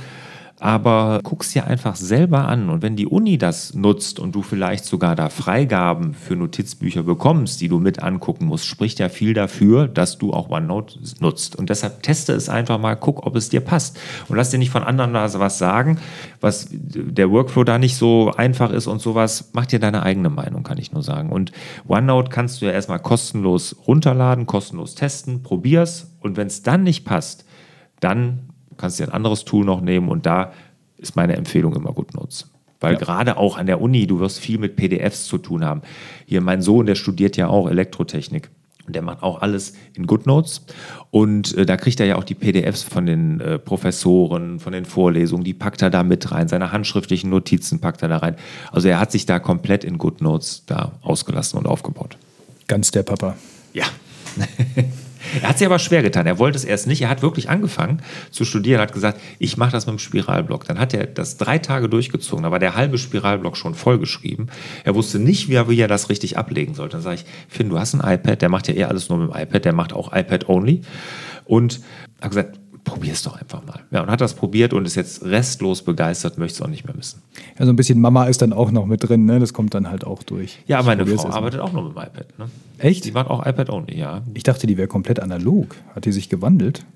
aber 0.58 1.20
guck's 1.22 1.52
dir 1.52 1.66
einfach 1.66 1.96
selber 1.96 2.48
an. 2.48 2.70
Und 2.70 2.82
wenn 2.82 2.96
die 2.96 3.06
Uni 3.06 3.36
das 3.36 3.75
nutzt 3.75 4.18
und 4.18 4.34
du 4.34 4.42
vielleicht 4.42 4.84
sogar 4.84 5.14
da 5.14 5.28
Freigaben 5.28 6.14
für 6.14 6.34
Notizbücher 6.34 7.02
bekommst, 7.02 7.60
die 7.60 7.68
du 7.68 7.78
mit 7.78 8.02
angucken 8.02 8.46
musst, 8.46 8.66
spricht 8.66 8.98
ja 8.98 9.08
viel 9.08 9.34
dafür, 9.34 9.86
dass 9.86 10.18
du 10.18 10.32
auch 10.32 10.48
OneNote 10.48 10.98
nutzt. 11.20 11.56
Und 11.56 11.68
deshalb 11.68 12.02
teste 12.02 12.32
es 12.32 12.48
einfach 12.48 12.78
mal, 12.78 12.94
guck, 12.94 13.26
ob 13.26 13.36
es 13.36 13.50
dir 13.50 13.60
passt. 13.60 13.98
Und 14.28 14.36
lass 14.36 14.50
dir 14.50 14.58
nicht 14.58 14.70
von 14.70 14.82
anderen 14.82 15.12
was 15.14 15.58
sagen, 15.58 15.98
was 16.40 16.68
der 16.70 17.30
Workflow 17.30 17.64
da 17.64 17.78
nicht 17.78 17.96
so 17.96 18.32
einfach 18.36 18.70
ist 18.70 18.86
und 18.86 19.00
sowas. 19.00 19.50
Mach 19.52 19.66
dir 19.66 19.78
deine 19.78 20.02
eigene 20.02 20.30
Meinung, 20.30 20.62
kann 20.62 20.78
ich 20.78 20.92
nur 20.92 21.02
sagen. 21.02 21.32
Und 21.32 21.52
OneNote 21.86 22.30
kannst 22.30 22.62
du 22.62 22.66
ja 22.66 22.72
erstmal 22.72 22.98
kostenlos 22.98 23.76
runterladen, 23.86 24.46
kostenlos 24.46 24.94
testen, 24.94 25.42
probier's. 25.42 26.12
Und 26.20 26.36
wenn 26.36 26.46
es 26.46 26.62
dann 26.62 26.82
nicht 26.82 27.04
passt, 27.04 27.44
dann 28.00 28.45
kannst 28.76 28.99
dir 28.99 29.04
ein 29.04 29.12
anderes 29.12 29.45
Tool 29.45 29.64
noch 29.64 29.80
nehmen 29.80 30.09
und 30.09 30.26
da 30.26 30.52
ist 30.97 31.16
meine 31.16 31.37
Empfehlung 31.37 31.75
immer 31.75 31.92
GoodNotes. 31.92 32.50
Weil 32.80 32.95
ja. 32.95 32.99
gerade 32.99 33.37
auch 33.37 33.56
an 33.56 33.66
der 33.66 33.80
Uni, 33.80 34.06
du 34.06 34.21
wirst 34.21 34.38
viel 34.38 34.59
mit 34.59 34.76
PDFs 34.76 35.26
zu 35.26 35.38
tun 35.38 35.64
haben. 35.64 35.83
Hier 36.26 36.40
mein 36.40 36.62
Sohn, 36.62 36.87
der 36.87 36.95
studiert 36.95 37.37
ja 37.37 37.49
auch 37.49 37.68
Elektrotechnik. 37.68 38.50
Und 38.87 38.95
der 38.95 39.02
macht 39.02 39.23
auch 39.23 39.42
alles 39.42 39.73
in 39.95 40.06
GoodNotes. 40.06 40.64
Und 41.11 41.56
äh, 41.56 41.66
da 41.66 41.76
kriegt 41.76 41.99
er 41.99 42.06
ja 42.06 42.16
auch 42.16 42.25
die 42.25 42.35
PDFs 42.35 42.85
von 42.85 43.06
den 43.06 43.40
äh, 43.40 43.59
Professoren, 43.59 44.61
von 44.61 44.73
den 44.73 44.85
Vorlesungen, 44.85 45.42
die 45.42 45.54
packt 45.54 45.83
er 45.83 45.90
da 45.90 46.04
mit 46.04 46.30
rein. 46.30 46.47
Seine 46.47 46.71
handschriftlichen 46.71 47.30
Notizen 47.30 47.80
packt 47.80 48.02
er 48.02 48.09
da 48.09 48.18
rein. 48.18 48.37
Also 48.71 48.88
er 48.88 49.00
hat 49.00 49.11
sich 49.11 49.26
da 49.26 49.40
komplett 49.40 49.83
in 49.83 49.99
GoodNotes 49.99 50.66
da 50.66 50.92
ausgelassen 51.02 51.59
und 51.59 51.66
aufgebaut. 51.66 52.16
Ganz 52.68 52.92
der 52.92 53.02
Papa. 53.02 53.37
Ja. 53.73 53.87
Er 55.42 55.49
hat 55.49 55.59
sich 55.59 55.66
aber 55.66 55.78
schwer 55.78 56.02
getan. 56.02 56.26
Er 56.26 56.38
wollte 56.38 56.56
es 56.56 56.64
erst 56.64 56.87
nicht. 56.87 57.02
Er 57.02 57.09
hat 57.09 57.23
wirklich 57.23 57.49
angefangen 57.49 58.02
zu 58.30 58.45
studieren, 58.45 58.80
hat 58.80 58.92
gesagt, 58.92 59.21
ich 59.38 59.56
mache 59.56 59.73
das 59.73 59.87
mit 59.87 59.95
dem 59.95 59.99
Spiralblock. 59.99 60.64
Dann 60.64 60.78
hat 60.78 60.95
er 60.95 61.06
das 61.06 61.37
drei 61.37 61.59
Tage 61.59 61.88
durchgezogen. 61.88 62.45
Da 62.45 62.50
war 62.50 62.59
der 62.59 62.75
halbe 62.75 62.99
Spiralblock 62.99 63.56
schon 63.56 63.75
vollgeschrieben. 63.75 64.50
Er 64.85 64.95
wusste 64.95 65.18
nicht, 65.18 65.49
wie 65.49 65.54
er, 65.54 65.68
wie 65.68 65.80
er 65.80 65.88
das 65.88 66.09
richtig 66.09 66.38
ablegen 66.38 66.75
sollte. 66.75 66.97
Dann 66.97 67.02
sage 67.02 67.16
ich, 67.16 67.25
Finn, 67.49 67.68
du 67.68 67.78
hast 67.78 67.95
ein 67.95 68.00
iPad. 68.00 68.40
Der 68.42 68.49
macht 68.49 68.68
ja 68.68 68.75
eher 68.75 68.88
alles 68.88 69.09
nur 69.09 69.18
mit 69.18 69.30
dem 69.30 69.40
iPad. 69.42 69.64
Der 69.64 69.73
macht 69.73 69.92
auch 69.92 70.12
iPad-only. 70.12 70.83
Und 71.45 71.80
hat 72.21 72.30
gesagt, 72.30 72.59
probier 72.86 73.12
es 73.12 73.22
doch 73.22 73.38
einfach 73.38 73.62
mal. 73.66 73.80
Ja, 73.90 74.02
und 74.02 74.10
hat 74.10 74.22
das 74.22 74.32
probiert 74.32 74.72
und 74.72 74.86
ist 74.86 74.94
jetzt 74.94 75.22
restlos 75.24 75.82
begeistert, 75.82 76.38
möchte 76.38 76.56
es 76.56 76.62
auch 76.62 76.70
nicht 76.70 76.86
mehr 76.86 76.96
missen. 76.96 77.20
Ja, 77.58 77.66
so 77.66 77.72
ein 77.72 77.76
bisschen 77.76 78.00
Mama 78.00 78.24
ist 78.24 78.40
dann 78.40 78.54
auch 78.54 78.70
noch 78.70 78.86
mit 78.86 79.06
drin, 79.06 79.26
ne? 79.26 79.38
Das 79.38 79.52
kommt 79.52 79.74
dann 79.74 79.90
halt 79.90 80.04
auch 80.06 80.22
durch. 80.22 80.60
Ja, 80.66 80.82
meine 80.82 81.06
Frau 81.06 81.28
arbeitet 81.28 81.60
auch 81.60 81.72
noch 81.72 81.82
mit 81.82 81.92
dem 81.92 82.02
iPad. 82.02 82.38
Ne? 82.38 82.46
Echt? 82.78 83.04
Die 83.04 83.12
macht 83.12 83.28
auch 83.28 83.44
iPad-only, 83.44 83.98
ja. 83.98 84.22
Ich 84.32 84.44
dachte, 84.44 84.66
die 84.66 84.78
wäre 84.78 84.88
komplett 84.88 85.20
analog. 85.20 85.76
Hat 85.94 86.06
die 86.06 86.12
sich 86.12 86.30
gewandelt? 86.30 86.86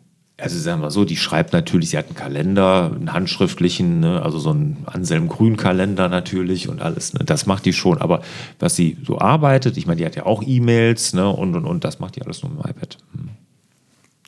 Also 0.41 0.59
sagen 0.59 0.81
wir 0.81 0.91
so, 0.91 1.05
die 1.05 1.17
schreibt 1.17 1.53
natürlich, 1.53 1.91
sie 1.91 1.99
hat 1.99 2.07
einen 2.07 2.15
Kalender, 2.15 2.93
einen 2.95 3.13
handschriftlichen, 3.13 4.01
ne, 4.01 4.23
also 4.23 4.39
so 4.39 4.51
einen 4.51 4.79
Anselm 4.87 5.29
Grün-Kalender 5.29 6.09
natürlich 6.09 6.69
und 6.69 6.81
alles. 6.81 7.13
Ne, 7.13 7.25
das 7.25 7.47
macht 7.47 7.67
die 7.67 7.73
schon. 7.73 7.99
Aber 7.99 8.23
was 8.59 8.75
sie 8.75 8.97
so 9.07 9.19
arbeitet, 9.19 9.77
ich 9.77 9.87
meine, 9.87 9.99
die 9.99 10.07
hat 10.07 10.17
ja 10.17 10.25
auch 10.25 10.43
E-Mails 10.43 11.13
ne, 11.13 11.29
und, 11.29 11.55
und, 11.57 11.67
und, 11.67 11.85
das 11.85 11.99
macht 11.99 12.17
die 12.17 12.23
alles 12.23 12.43
nur 12.43 12.53
mit 12.53 12.65
dem 12.65 12.71
iPad. 12.71 12.97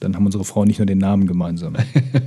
Dann 0.03 0.17
haben 0.17 0.27
unsere 0.27 0.45
Frauen 0.45 0.67
nicht 0.67 0.79
nur 0.79 0.87
den 0.87 0.99
Namen 0.99 1.27
gemeinsam. 1.27 1.75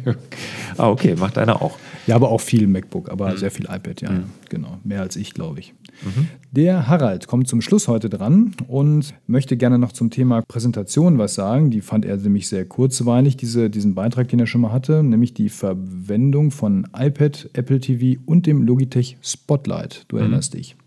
ah, 0.77 0.89
okay, 0.89 1.15
macht 1.15 1.37
einer 1.37 1.61
auch. 1.61 1.77
Ja, 2.07 2.15
aber 2.15 2.29
auch 2.29 2.39
viel 2.39 2.67
MacBook, 2.67 3.09
aber 3.09 3.31
mhm. 3.31 3.37
sehr 3.37 3.51
viel 3.51 3.65
iPad, 3.65 4.01
ja. 4.01 4.11
Mhm. 4.11 4.23
Genau, 4.49 4.77
mehr 4.83 5.01
als 5.01 5.15
ich, 5.15 5.33
glaube 5.33 5.59
ich. 5.59 5.73
Mhm. 6.03 6.27
Der 6.51 6.87
Harald 6.87 7.27
kommt 7.27 7.47
zum 7.47 7.61
Schluss 7.61 7.87
heute 7.87 8.09
dran 8.09 8.51
und 8.67 9.13
möchte 9.27 9.57
gerne 9.57 9.77
noch 9.77 9.91
zum 9.91 10.09
Thema 10.09 10.41
Präsentation 10.41 11.17
was 11.17 11.35
sagen. 11.35 11.69
Die 11.69 11.81
fand 11.81 12.05
er 12.05 12.15
nämlich 12.17 12.47
sehr 12.47 12.65
kurzweilig, 12.65 13.35
diese, 13.35 13.69
diesen 13.69 13.93
Beitrag, 13.93 14.29
den 14.29 14.39
er 14.39 14.47
schon 14.47 14.61
mal 14.61 14.71
hatte, 14.71 15.03
nämlich 15.03 15.33
die 15.33 15.49
Verwendung 15.49 16.51
von 16.51 16.87
iPad, 16.97 17.49
Apple 17.53 17.79
TV 17.79 18.21
und 18.25 18.45
dem 18.45 18.61
Logitech 18.61 19.17
Spotlight. 19.21 20.05
Du 20.07 20.15
mhm. 20.15 20.21
erinnerst 20.21 20.53
dich. 20.53 20.77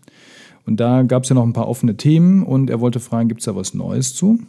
Und 0.65 0.79
da 0.79 1.03
gab 1.03 1.23
es 1.23 1.29
ja 1.29 1.35
noch 1.35 1.45
ein 1.45 1.53
paar 1.53 1.67
offene 1.67 1.97
Themen 1.97 2.43
und 2.43 2.69
er 2.69 2.79
wollte 2.79 2.99
fragen, 2.99 3.27
gibt 3.27 3.41
es 3.41 3.45
da 3.45 3.55
was 3.55 3.73
Neues 3.73 4.15
zu? 4.15 4.39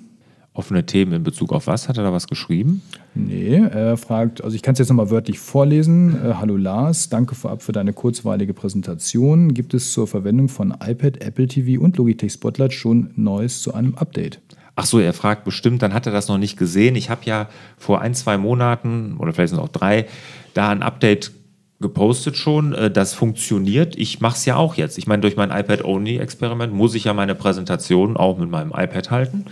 Offene 0.52 0.84
Themen 0.84 1.12
in 1.12 1.22
Bezug 1.22 1.52
auf 1.52 1.66
was? 1.66 1.88
Hat 1.88 1.96
er 1.96 2.04
da 2.04 2.12
was 2.12 2.26
geschrieben? 2.26 2.82
Nee, 3.14 3.56
er 3.56 3.96
fragt, 3.96 4.42
also 4.42 4.54
ich 4.54 4.62
kann 4.62 4.72
es 4.72 4.78
jetzt 4.78 4.88
nochmal 4.88 5.10
wörtlich 5.10 5.38
vorlesen. 5.38 6.14
Äh, 6.14 6.34
Hallo 6.34 6.56
Lars, 6.56 7.08
danke 7.08 7.34
vorab 7.34 7.62
für 7.62 7.72
deine 7.72 7.92
kurzweilige 7.92 8.54
Präsentation. 8.54 9.54
Gibt 9.54 9.74
es 9.74 9.92
zur 9.92 10.06
Verwendung 10.06 10.48
von 10.48 10.74
iPad, 10.84 11.22
Apple 11.22 11.46
TV 11.46 11.82
und 11.82 11.96
Logitech 11.96 12.32
Spotlight 12.32 12.72
schon 12.72 13.10
Neues 13.16 13.62
zu 13.62 13.74
einem 13.74 13.94
Update? 13.94 14.40
Ach 14.76 14.86
so, 14.86 14.98
er 14.98 15.12
fragt 15.12 15.44
bestimmt, 15.44 15.82
dann 15.82 15.92
hat 15.92 16.06
er 16.06 16.12
das 16.12 16.28
noch 16.28 16.38
nicht 16.38 16.56
gesehen. 16.56 16.96
Ich 16.96 17.10
habe 17.10 17.22
ja 17.24 17.48
vor 17.76 18.00
ein, 18.00 18.14
zwei 18.14 18.38
Monaten 18.38 19.16
oder 19.18 19.32
vielleicht 19.32 19.50
sind 19.50 19.58
es 19.58 19.64
auch 19.64 19.68
drei, 19.68 20.06
da 20.54 20.70
ein 20.70 20.82
Update 20.82 21.32
gepostet 21.80 22.36
schon, 22.36 22.74
äh, 22.74 22.90
das 22.90 23.14
funktioniert. 23.14 23.96
Ich 23.96 24.20
mache 24.20 24.36
es 24.36 24.44
ja 24.44 24.56
auch 24.56 24.74
jetzt. 24.74 24.98
Ich 24.98 25.06
meine, 25.06 25.22
durch 25.22 25.36
mein 25.36 25.50
iPad-Only-Experiment 25.50 26.72
muss 26.72 26.94
ich 26.94 27.04
ja 27.04 27.14
meine 27.14 27.34
Präsentation 27.34 28.16
auch 28.16 28.38
mit 28.38 28.50
meinem 28.50 28.70
iPad 28.70 29.10
halten. 29.10 29.46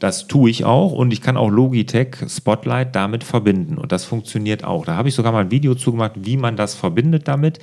Das 0.00 0.26
tue 0.26 0.48
ich 0.48 0.64
auch 0.64 0.92
und 0.92 1.12
ich 1.12 1.20
kann 1.20 1.36
auch 1.36 1.50
Logitech 1.50 2.16
Spotlight 2.26 2.96
damit 2.96 3.22
verbinden 3.22 3.76
und 3.76 3.92
das 3.92 4.06
funktioniert 4.06 4.64
auch. 4.64 4.86
Da 4.86 4.96
habe 4.96 5.10
ich 5.10 5.14
sogar 5.14 5.30
mal 5.30 5.42
ein 5.44 5.50
Video 5.50 5.74
zugemacht, 5.74 6.12
wie 6.16 6.38
man 6.38 6.56
das 6.56 6.74
verbindet 6.74 7.28
damit. 7.28 7.58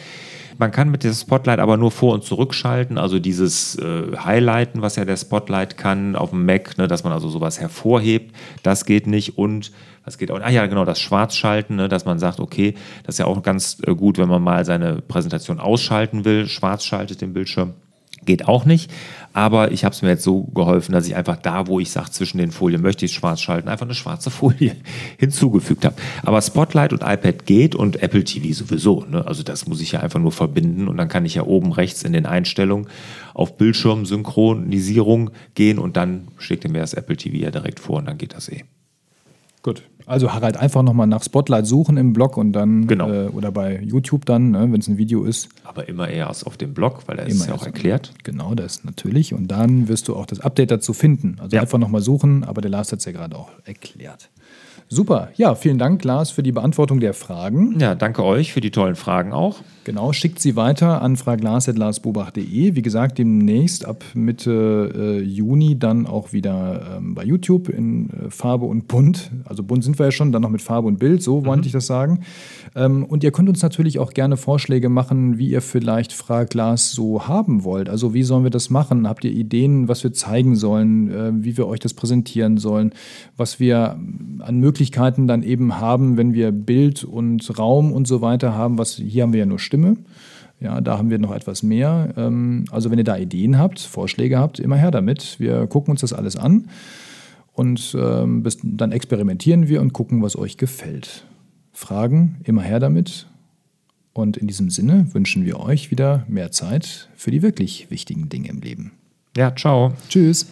Man 0.60 0.72
kann 0.72 0.90
mit 0.90 1.04
dem 1.04 1.14
Spotlight 1.14 1.60
aber 1.60 1.78
nur 1.78 1.90
vor- 1.90 2.14
und 2.14 2.24
zurückschalten, 2.24 3.00
also 3.00 3.18
dieses 3.18 3.76
äh, 3.78 4.16
Highlighten, 4.18 4.84
was 4.84 4.96
ja 4.96 5.06
der 5.06 5.18
Spotlight 5.18 5.78
kann 5.78 6.16
auf 6.16 6.30
dem 6.30 6.46
Mac, 6.46 6.78
ne, 6.78 6.88
dass 6.88 7.04
man 7.04 7.12
also 7.12 7.28
sowas 7.28 7.60
hervorhebt, 7.60 8.36
das 8.62 8.86
geht 8.86 9.08
nicht 9.08 9.40
und 9.40 9.72
was 10.06 10.20
geht 10.20 10.30
auch, 10.30 10.40
ah 10.40 10.50
ja, 10.50 10.68
genau, 10.68 10.86
das 10.86 11.00
Schwarzschalten, 11.00 11.76
ne, 11.76 11.90
dass 11.90 12.06
man 12.06 12.20
sagt, 12.20 12.40
okay, 12.40 12.76
das 13.04 13.16
ist 13.16 13.20
ja 13.20 13.26
auch 13.26 13.42
ganz 13.42 13.78
äh, 13.86 13.96
gut, 13.96 14.20
wenn 14.20 14.30
man 14.30 14.44
mal 14.44 14.64
seine 14.64 15.02
Präsentation 15.02 15.60
ausschalten 15.60 16.24
will, 16.24 16.48
schwarz 16.48 16.86
schaltet 16.86 17.22
den 17.22 17.34
Bildschirm. 17.34 17.74
Geht 18.28 18.48
auch 18.48 18.66
nicht. 18.66 18.92
Aber 19.34 19.72
ich 19.72 19.86
habe 19.86 19.94
es 19.94 20.02
mir 20.02 20.10
jetzt 20.10 20.24
so 20.24 20.44
geholfen, 20.44 20.92
dass 20.92 21.08
ich 21.08 21.16
einfach 21.16 21.38
da, 21.38 21.68
wo 21.68 21.80
ich 21.80 21.92
sage, 21.92 22.12
zwischen 22.12 22.40
den 22.40 22.52
Folien 22.52 22.82
möchte 22.82 23.06
ich 23.06 23.14
schwarz 23.14 23.40
schalten, 23.40 23.70
einfach 23.70 23.86
eine 23.86 23.96
schwarze 23.96 24.30
Folie 24.32 24.76
hinzugefügt 25.18 25.86
habe. 25.86 25.96
Aber 26.24 26.42
Spotlight 26.42 26.92
und 26.92 27.04
iPad 27.04 27.46
geht 27.46 27.74
und 27.74 28.04
Apple 28.04 28.24
TV 28.24 28.54
sowieso. 28.54 29.06
Ne? 29.10 29.26
Also 29.26 29.44
das 29.44 29.66
muss 29.66 29.82
ich 29.82 29.94
ja 29.94 30.02
einfach 30.02 30.20
nur 30.20 30.32
verbinden 30.32 30.88
und 30.88 30.98
dann 30.98 31.08
kann 31.08 31.26
ich 31.26 31.36
ja 31.36 31.44
oben 31.44 31.72
rechts 31.72 32.04
in 32.04 32.14
den 32.14 32.26
Einstellungen 32.26 32.88
auf 33.34 33.58
Bildschirmsynchronisierung 33.58 35.32
gehen 35.56 35.80
und 35.80 35.98
dann 35.98 36.28
schlägt 36.38 36.66
er 36.66 36.72
mir 36.72 36.80
das 36.80 36.94
Apple 36.94 37.16
TV 37.16 37.38
ja 37.38 37.52
direkt 37.52 37.80
vor 37.80 37.98
und 37.98 38.08
dann 38.08 38.18
geht 38.18 38.34
das 38.34 38.50
eh. 38.50 38.66
Gut. 39.64 39.84
Also 40.08 40.32
Harald, 40.32 40.56
einfach 40.56 40.84
nochmal 40.84 41.06
nach 41.06 41.22
Spotlight 41.22 41.68
suchen 41.68 41.98
im 41.98 42.14
Blog 42.14 42.38
und 42.38 42.54
dann 42.54 42.88
genau. 42.88 43.12
äh, 43.12 43.28
oder 43.28 43.52
bei 43.52 43.82
YouTube 43.82 44.26
dann, 44.26 44.52
ne, 44.52 44.72
wenn 44.72 44.80
es 44.80 44.88
ein 44.88 44.98
Video 44.98 45.26
ist. 45.26 45.50
Aber 45.66 45.90
immer 45.90 46.08
erst 46.08 46.48
auf 46.48 46.56
dem 46.56 46.74
Blog, 46.74 47.04
weil 47.08 47.20
er 47.20 47.28
ist 47.28 47.46
ja 47.46 47.54
auch 47.54 47.66
erklärt. 47.66 48.14
Genau, 48.24 48.56
das 48.56 48.86
natürlich. 48.86 49.34
Und 49.34 49.50
dann 49.50 49.90
wirst 49.90 50.08
du 50.08 50.16
auch 50.16 50.26
das 50.26 50.40
Update 50.40 50.72
dazu 50.72 50.94
finden. 50.94 51.36
Also 51.42 51.58
ja. 51.58 51.62
einfach 51.62 51.78
nochmal 51.78 52.02
suchen, 52.02 52.46
aber 52.46 52.62
der 52.62 52.72
Lars 52.72 52.90
hat 52.94 53.00
es 53.00 53.06
ja 53.06 53.12
gerade 53.12 53.36
auch 53.36 53.50
erklärt. 53.66 54.30
Super. 54.90 55.30
Ja, 55.36 55.56
vielen 55.56 55.78
Dank, 55.78 56.04
Lars, 56.06 56.32
für 56.32 56.44
die 56.44 56.54
Beantwortung 56.54 57.02
der 57.02 57.14
Fragen. 57.14 57.78
Ja, 57.80 57.94
danke 57.94 58.24
euch 58.24 58.54
für 58.54 58.62
die 58.62 58.72
tollen 58.72 58.96
Fragen 58.96 59.34
auch. 59.34 59.58
Genau, 59.84 60.12
schickt 60.12 60.40
sie 60.40 60.58
weiter 60.58 61.02
an 61.02 61.16
fraglas.larsbobach.de. 61.16 62.76
Wie 62.76 62.82
gesagt, 62.82 63.18
demnächst 63.18 63.86
ab 63.86 64.04
Mitte 64.14 64.92
äh, 64.94 65.22
Juni 65.22 65.80
dann 65.80 66.08
auch 66.08 66.34
wieder 66.34 66.98
ähm, 66.98 67.16
bei 67.16 67.24
YouTube 67.24 67.70
in 67.70 68.10
äh, 68.10 68.30
Farbe 68.30 68.66
und 68.66 68.88
Bunt. 68.88 69.32
Also 69.46 69.64
bunt 69.64 69.86
sind 69.86 69.98
wir 69.98 70.08
ja 70.08 70.12
schon, 70.12 70.34
dann 70.34 70.42
noch 70.42 70.50
mit 70.50 70.62
Farbe 70.62 70.88
und 70.88 71.00
Bild, 71.00 71.24
so 71.24 71.40
mhm. 71.40 71.46
wollte 71.46 71.68
ich 71.68 71.72
das 71.72 71.88
sagen. 71.88 72.20
Ähm, 72.76 73.06
und 73.06 73.24
ihr 73.24 73.32
könnt 73.32 73.48
uns 73.48 73.62
natürlich 73.62 74.00
auch 74.00 74.12
gerne 74.12 74.36
Vorschläge 74.36 74.90
machen, 74.90 75.38
wie 75.38 75.50
ihr 75.50 75.62
vielleicht 75.62 76.12
Fraglas 76.12 76.92
so 76.92 77.28
haben 77.28 77.64
wollt. 77.64 77.88
Also 77.88 78.14
wie 78.14 78.24
sollen 78.24 78.44
wir 78.44 78.52
das 78.52 78.70
machen? 78.70 79.08
Habt 79.08 79.24
ihr 79.24 79.32
Ideen, 79.32 79.88
was 79.88 80.04
wir 80.04 80.12
zeigen 80.12 80.58
sollen, 80.58 81.12
äh, 81.12 81.32
wie 81.34 81.56
wir 81.56 81.66
euch 81.66 81.80
das 81.80 81.94
präsentieren 81.94 82.58
sollen, 82.58 82.92
was 83.38 83.62
wir 83.62 83.98
an 84.40 84.60
Möglichkeiten 84.78 85.26
dann 85.26 85.42
eben 85.42 85.80
haben, 85.80 86.18
wenn 86.18 86.36
wir 86.36 86.52
Bild 86.52 87.04
und 87.04 87.58
Raum 87.58 87.92
und 87.92 88.08
so 88.08 88.22
weiter 88.22 88.54
haben. 88.54 88.78
Was, 88.78 88.94
hier 88.94 89.24
haben 89.24 89.34
wir 89.34 89.40
ja 89.40 89.46
nur 89.48 89.58
Stimme. 89.58 89.98
Ja, 90.60 90.82
da 90.82 91.00
haben 91.00 91.10
wir 91.10 91.18
noch 91.18 91.34
etwas 91.34 91.64
mehr. 91.64 92.14
Ähm, 92.16 92.66
also 92.70 92.92
wenn 92.92 93.00
ihr 93.00 93.04
da 93.04 93.18
Ideen 93.18 93.58
habt, 93.58 93.80
Vorschläge 93.80 94.38
habt, 94.38 94.60
immer 94.60 94.76
her 94.76 94.92
damit. 94.92 95.40
Wir 95.40 95.66
gucken 95.66 95.92
uns 95.92 96.02
das 96.02 96.14
alles 96.14 96.36
an 96.36 96.70
und 97.54 97.98
ähm, 98.00 98.44
dann 98.64 98.92
experimentieren 98.92 99.68
wir 99.68 99.82
und 99.82 99.94
gucken, 99.94 100.22
was 100.22 100.36
euch 100.36 100.58
gefällt. 100.58 101.26
Fragen, 101.72 102.38
immer 102.44 102.62
her 102.62 102.80
damit. 102.80 103.26
Und 104.14 104.38
in 104.38 104.46
diesem 104.46 104.70
Sinne 104.70 105.08
wünschen 105.12 105.44
wir 105.44 105.60
euch 105.60 105.90
wieder 105.90 106.24
mehr 106.28 106.52
Zeit 106.52 107.10
für 107.16 107.32
die 107.32 107.42
wirklich 107.42 107.90
wichtigen 107.90 108.30
Dinge 108.30 108.50
im 108.50 108.62
Leben. 108.62 108.92
Ja, 109.36 109.56
ciao. 109.56 109.94
Tschüss. 110.08 110.52